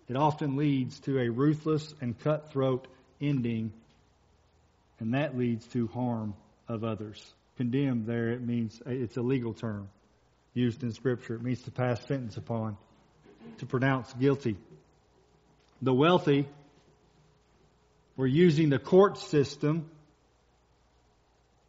[0.09, 2.87] it often leads to a ruthless and cutthroat
[3.21, 3.73] ending,
[5.01, 6.35] and that leads to harm
[6.69, 7.21] of others.
[7.57, 9.89] Condemned there, it means it's a legal term
[10.55, 11.35] used in Scripture.
[11.35, 12.77] It means to pass sentence upon,
[13.59, 14.57] to pronounce guilty.
[15.83, 16.47] The wealthy
[18.17, 19.91] were using the court system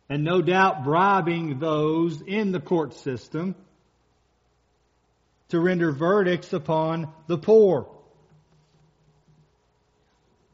[0.09, 3.55] and no doubt bribing those in the court system
[5.49, 7.87] to render verdicts upon the poor.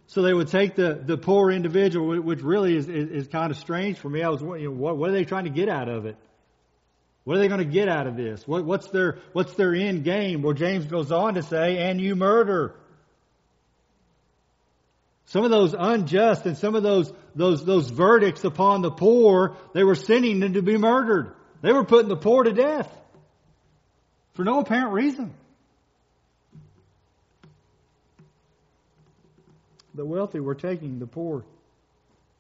[0.08, 3.58] So they would take the, the poor individual, which really is, is, is kind of
[3.58, 4.22] strange for me.
[4.22, 6.16] I was, you know, what, what, are they trying to get out of it?
[7.24, 8.48] What are they going to get out of this?
[8.48, 10.44] What, what's their, what's their end game?
[10.44, 12.76] Well, James goes on to say, and you murder.
[15.26, 19.84] Some of those unjust and some of those, those, those verdicts upon the poor, they
[19.84, 21.34] were sending them to be murdered.
[21.62, 22.90] They were putting the poor to death
[24.34, 25.34] for no apparent reason.
[29.94, 31.44] the wealthy were taking the poor.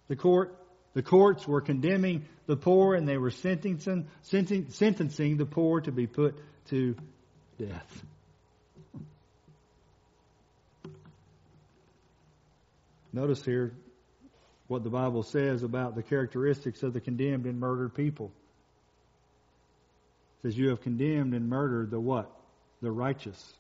[0.07, 0.55] The court,
[0.93, 6.07] the courts were condemning the poor and they were sentencing, sentencing the poor to be
[6.07, 6.35] put
[6.69, 6.95] to
[7.57, 8.03] death.
[13.13, 13.71] Notice here
[14.67, 18.31] what the Bible says about the characteristics of the condemned and murdered people.
[20.39, 22.31] It says, You have condemned and murdered the what?
[22.81, 23.53] The righteous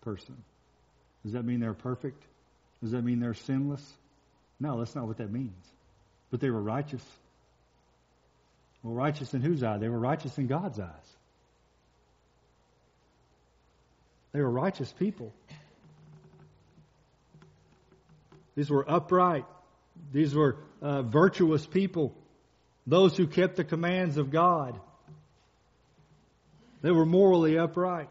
[0.00, 0.36] person.
[1.22, 2.22] Does that mean they're perfect?
[2.82, 3.86] Does that mean they're sinless?
[4.58, 5.64] No, that's not what that means.
[6.30, 7.04] But they were righteous.
[8.82, 9.78] Well, righteous in whose eye?
[9.78, 10.88] They were righteous in God's eyes.
[14.32, 15.32] They were righteous people.
[18.54, 19.46] These were upright.
[20.12, 22.14] These were uh, virtuous people.
[22.86, 24.78] Those who kept the commands of God.
[26.82, 28.10] They were morally upright.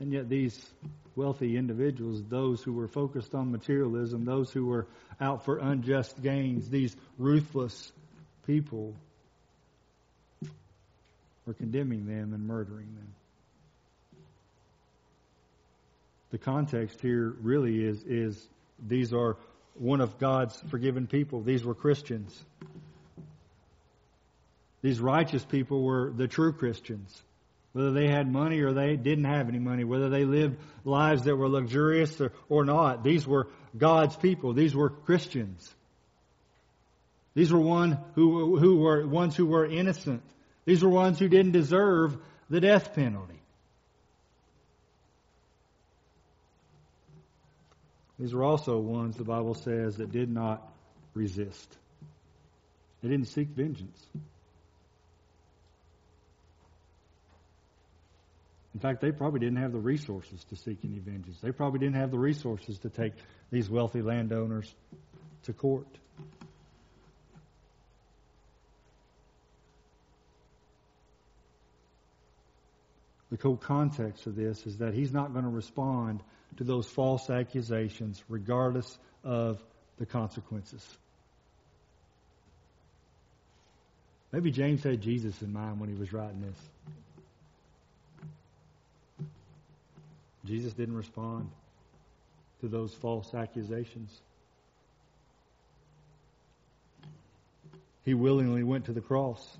[0.00, 0.58] And yet these
[1.16, 4.86] wealthy individuals, those who were focused on materialism, those who were
[5.20, 7.92] out for unjust gains, these ruthless
[8.46, 8.94] people
[11.46, 13.14] were condemning them and murdering them.
[16.34, 18.48] The context here really is, is
[18.84, 19.36] these are
[19.74, 21.42] one of God's forgiven people.
[21.42, 22.36] These were Christians.
[24.82, 27.22] These righteous people were the true Christians
[27.70, 31.36] whether they had money or they didn't have any money, whether they lived lives that
[31.36, 33.04] were luxurious or, or not.
[33.04, 33.46] These were
[33.78, 34.54] God's people.
[34.54, 35.72] These were Christians.
[37.34, 40.24] These were one who, who were ones who were innocent.
[40.64, 42.16] These were ones who didn't deserve
[42.50, 43.40] the death penalty.
[48.18, 50.72] These were also ones, the Bible says, that did not
[51.14, 51.76] resist.
[53.02, 54.00] They didn't seek vengeance.
[58.74, 61.38] In fact, they probably didn't have the resources to seek any vengeance.
[61.40, 63.12] They probably didn't have the resources to take
[63.50, 64.72] these wealthy landowners
[65.44, 65.86] to court.
[73.30, 76.22] The whole context of this is that he's not going to respond
[76.56, 79.62] to those false accusations regardless of
[79.98, 80.86] the consequences.
[84.32, 86.58] Maybe James had Jesus in mind when he was writing this.
[90.44, 91.50] Jesus didn't respond
[92.60, 94.10] to those false accusations.
[98.04, 99.56] He willingly went to the cross.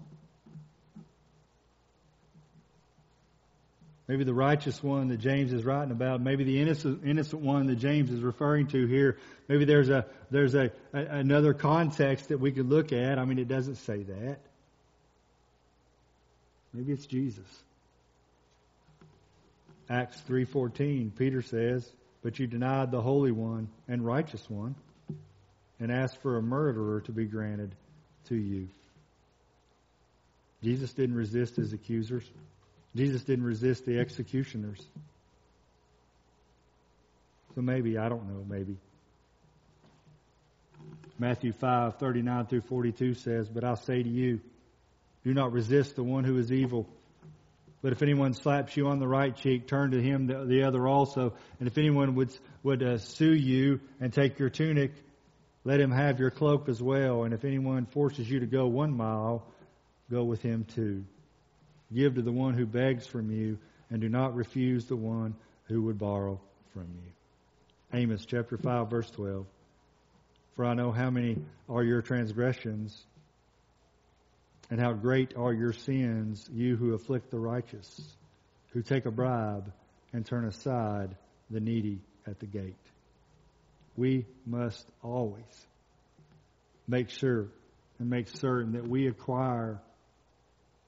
[4.06, 7.76] Maybe the righteous one that James is writing about, maybe the innocent, innocent one that
[7.76, 9.16] James is referring to here.
[9.48, 13.18] Maybe there's a there's a, a another context that we could look at.
[13.18, 14.38] I mean, it doesn't say that.
[16.74, 17.46] Maybe it's Jesus.
[19.88, 21.90] Acts 3:14, Peter says,
[22.22, 24.74] "But you denied the Holy One and righteous one,
[25.80, 27.74] and asked for a murderer to be granted
[28.28, 28.68] to you."
[30.62, 32.28] Jesus didn't resist his accusers.
[32.96, 34.80] Jesus didn't resist the executioners.
[37.54, 38.76] So maybe, I don't know, maybe.
[41.18, 44.40] Matthew 5, 39 through 42 says, But I say to you,
[45.24, 46.88] do not resist the one who is evil.
[47.82, 50.88] But if anyone slaps you on the right cheek, turn to him the, the other
[50.88, 51.34] also.
[51.60, 54.92] And if anyone would, would uh, sue you and take your tunic,
[55.64, 57.24] let him have your cloak as well.
[57.24, 59.46] And if anyone forces you to go one mile,
[60.10, 61.04] go with him too.
[61.92, 63.58] Give to the one who begs from you,
[63.90, 66.40] and do not refuse the one who would borrow
[66.72, 67.98] from you.
[67.98, 69.46] Amos chapter 5, verse 12.
[70.56, 72.96] For I know how many are your transgressions,
[74.70, 78.00] and how great are your sins, you who afflict the righteous,
[78.70, 79.72] who take a bribe
[80.12, 81.16] and turn aside
[81.50, 82.74] the needy at the gate.
[83.96, 85.66] We must always
[86.88, 87.48] make sure
[87.98, 89.80] and make certain that we acquire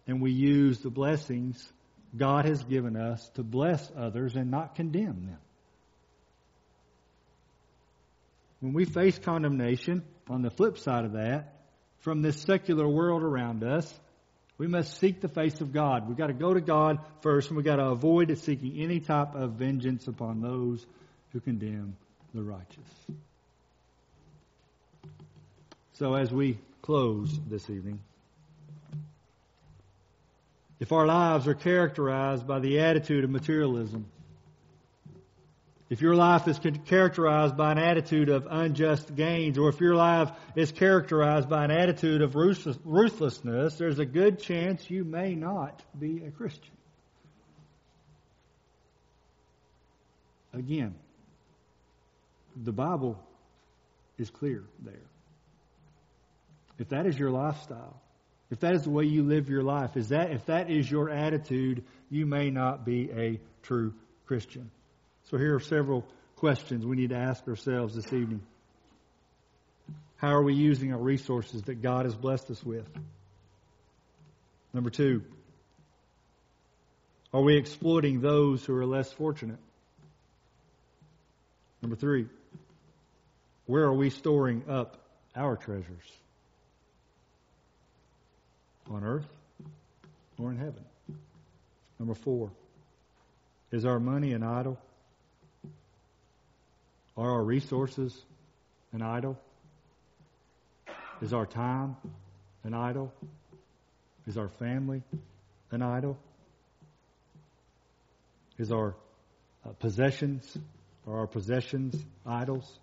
[0.07, 1.73] and we use the blessings
[2.17, 5.39] God has given us to bless others and not condemn them.
[8.61, 11.55] When we face condemnation, on the flip side of that,
[12.01, 13.93] from this secular world around us,
[14.59, 16.09] we must seek the face of God.
[16.09, 19.35] We've got to go to God first, and we've got to avoid seeking any type
[19.35, 20.85] of vengeance upon those
[21.33, 21.97] who condemn
[22.33, 22.67] the righteous.
[25.95, 28.01] So, as we close this evening,
[30.87, 34.07] if our lives are characterized by the attitude of materialism,
[35.91, 40.31] if your life is characterized by an attitude of unjust gains, or if your life
[40.55, 46.23] is characterized by an attitude of ruthlessness, there's a good chance you may not be
[46.25, 46.77] a Christian.
[50.55, 50.95] Again,
[52.55, 53.19] the Bible
[54.19, 54.95] is clear there.
[56.79, 58.01] If that is your lifestyle,
[58.51, 61.11] if that is the way you live your life, is that if that is your
[61.11, 63.93] attitude, you may not be a true
[64.27, 64.71] Christian.
[65.31, 68.43] So here are several questions we need to ask ourselves this evening.
[70.17, 72.87] How are we using our resources that God has blessed us with?
[74.73, 75.23] Number two,
[77.33, 79.59] are we exploiting those who are less fortunate?
[81.83, 82.27] Number three,
[83.67, 84.97] where are we storing up
[85.35, 86.11] our treasures?
[88.91, 89.27] On earth
[90.39, 90.85] or in heaven?
[91.99, 92.51] Number four,
[93.73, 94.79] is our money an idol?
[97.17, 98.15] Are our resources
[98.93, 99.39] an idol?
[101.23, 101.97] Is our time
[102.65, 103.13] an idol?
[104.27, 105.03] Is our family
[105.71, 106.19] an idol?
[108.59, 108.95] Is our
[109.65, 110.57] uh, possessions,
[111.07, 112.79] are our possessions idols?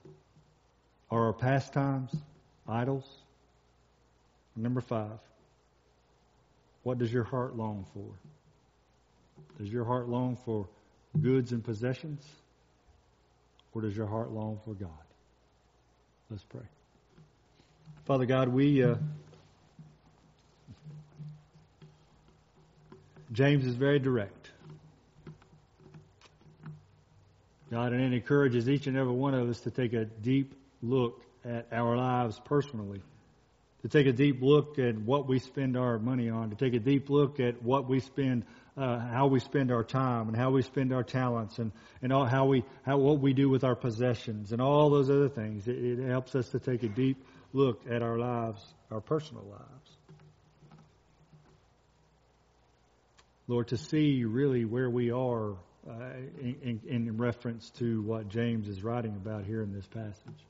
[1.11, 2.11] Are our pastimes
[2.67, 3.05] idols?
[4.55, 5.19] Number five,
[6.84, 8.05] what does your heart long for?
[9.57, 10.67] Does your heart long for
[11.19, 12.25] goods and possessions?
[13.73, 14.89] Or does your heart long for God?
[16.29, 16.61] Let's pray.
[18.05, 18.84] Father God, we.
[18.84, 18.95] Uh,
[23.31, 24.51] James is very direct.
[27.71, 30.53] God, and it encourages each and every one of us to take a deep
[30.84, 33.01] look at our lives personally,
[33.84, 36.79] to take a deep look at what we spend our money on, to take a
[36.79, 40.61] deep look at what we spend uh, how we spend our time and how we
[40.63, 41.71] spend our talents and,
[42.01, 45.29] and all, how we, how, what we do with our possessions and all those other
[45.29, 45.67] things.
[45.67, 47.23] It, it helps us to take a deep
[47.53, 49.97] look at our lives, our personal lives.
[53.47, 55.51] Lord, to see really where we are
[55.88, 55.93] uh,
[56.41, 60.45] in, in, reference to what James is writing about here in this passage.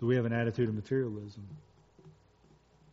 [0.00, 1.46] Do we have an attitude of materialism?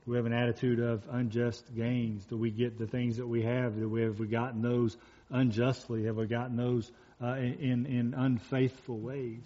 [0.05, 2.25] Do we have an attitude of unjust gains?
[2.25, 3.77] Do we get the things that we have?
[3.77, 4.97] Do we have we gotten those
[5.29, 6.05] unjustly?
[6.05, 6.91] Have we gotten those
[7.21, 9.41] uh, in in unfaithful ways?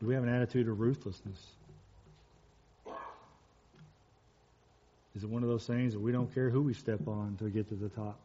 [0.00, 1.38] Do we have an attitude of ruthlessness?
[5.16, 7.50] Is it one of those things that we don't care who we step on to
[7.50, 8.18] get to the top?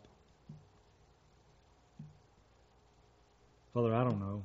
[3.74, 4.44] Father, I don't know.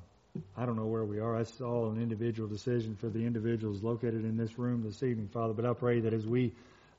[0.56, 1.38] I don't know where we are.
[1.38, 5.54] That's all an individual decision for the individuals located in this room this evening, Father.
[5.54, 6.52] But I pray that as we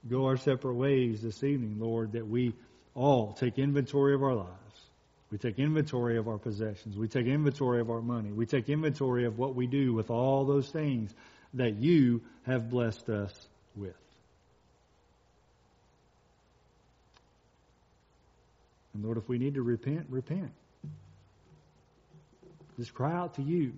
[0.10, 2.54] go our separate ways this evening, Lord, that we
[2.94, 4.52] all take inventory of our lives.
[5.32, 6.98] We take inventory of our possessions.
[6.98, 8.32] We take inventory of our money.
[8.32, 11.14] We take inventory of what we do with all those things
[11.54, 13.96] that you have blessed us with.
[18.94, 20.52] And Lord, if we need to repent, repent.
[22.78, 23.74] Just cry out to you.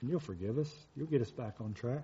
[0.00, 0.72] And you'll forgive us.
[0.96, 2.02] You'll get us back on track.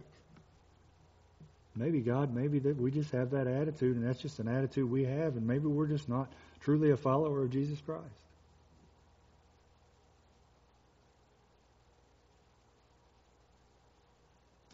[1.74, 5.04] Maybe, God, maybe that we just have that attitude, and that's just an attitude we
[5.04, 6.28] have, and maybe we're just not
[6.60, 8.02] truly a follower of Jesus Christ.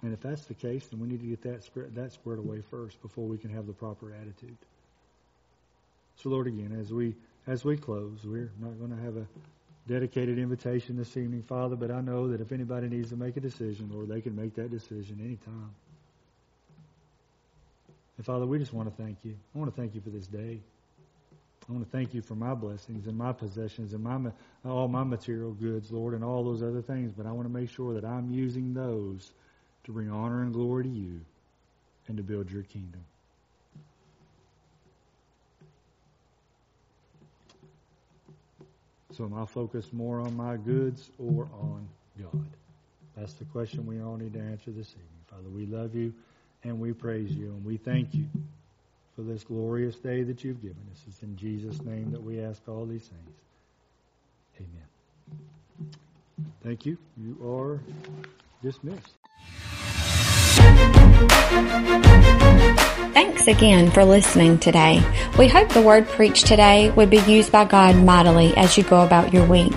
[0.03, 3.01] And if that's the case, then we need to get that that squared away first
[3.03, 4.57] before we can have the proper attitude.
[6.17, 7.15] So, Lord, again, as we
[7.47, 9.27] as we close, we're not going to have a
[9.87, 13.41] dedicated invitation this evening, Father, but I know that if anybody needs to make a
[13.41, 15.75] decision, Lord, they can make that decision anytime.
[18.17, 19.37] And Father, we just want to thank you.
[19.55, 20.61] I want to thank you for this day.
[21.69, 24.31] I want to thank you for my blessings and my possessions and my
[24.65, 27.13] all my material goods, Lord, and all those other things.
[27.13, 29.31] But I want to make sure that I'm using those
[29.85, 31.21] to bring honor and glory to you
[32.09, 33.05] and to build your kingdom.
[39.13, 41.89] So am I focused more on my goods or on
[42.19, 42.47] God?
[43.17, 45.09] That's the question we all need to answer this evening.
[45.31, 46.15] Father, we love you
[46.65, 48.27] and we praise you and we thank you
[49.15, 51.03] for this glorious day that you've given us.
[51.07, 53.37] It's in Jesus' name that we ask all these things.
[54.59, 55.91] Amen.
[56.63, 56.97] Thank you.
[57.19, 57.81] You are
[58.63, 59.13] dismissed.
[63.43, 65.03] Thanks again for listening today.
[65.37, 69.05] We hope the word preached today would be used by God mightily as you go
[69.05, 69.73] about your week.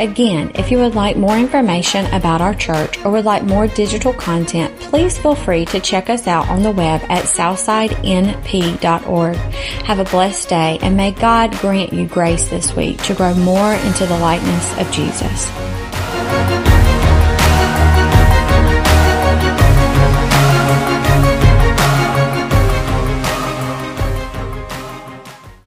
[0.00, 4.12] Again, if you would like more information about our church or would like more digital
[4.12, 9.36] content, please feel free to check us out on the web at southsidenp.org.
[9.36, 13.72] Have a blessed day and may God grant you grace this week to grow more
[13.72, 15.75] into the likeness of Jesus.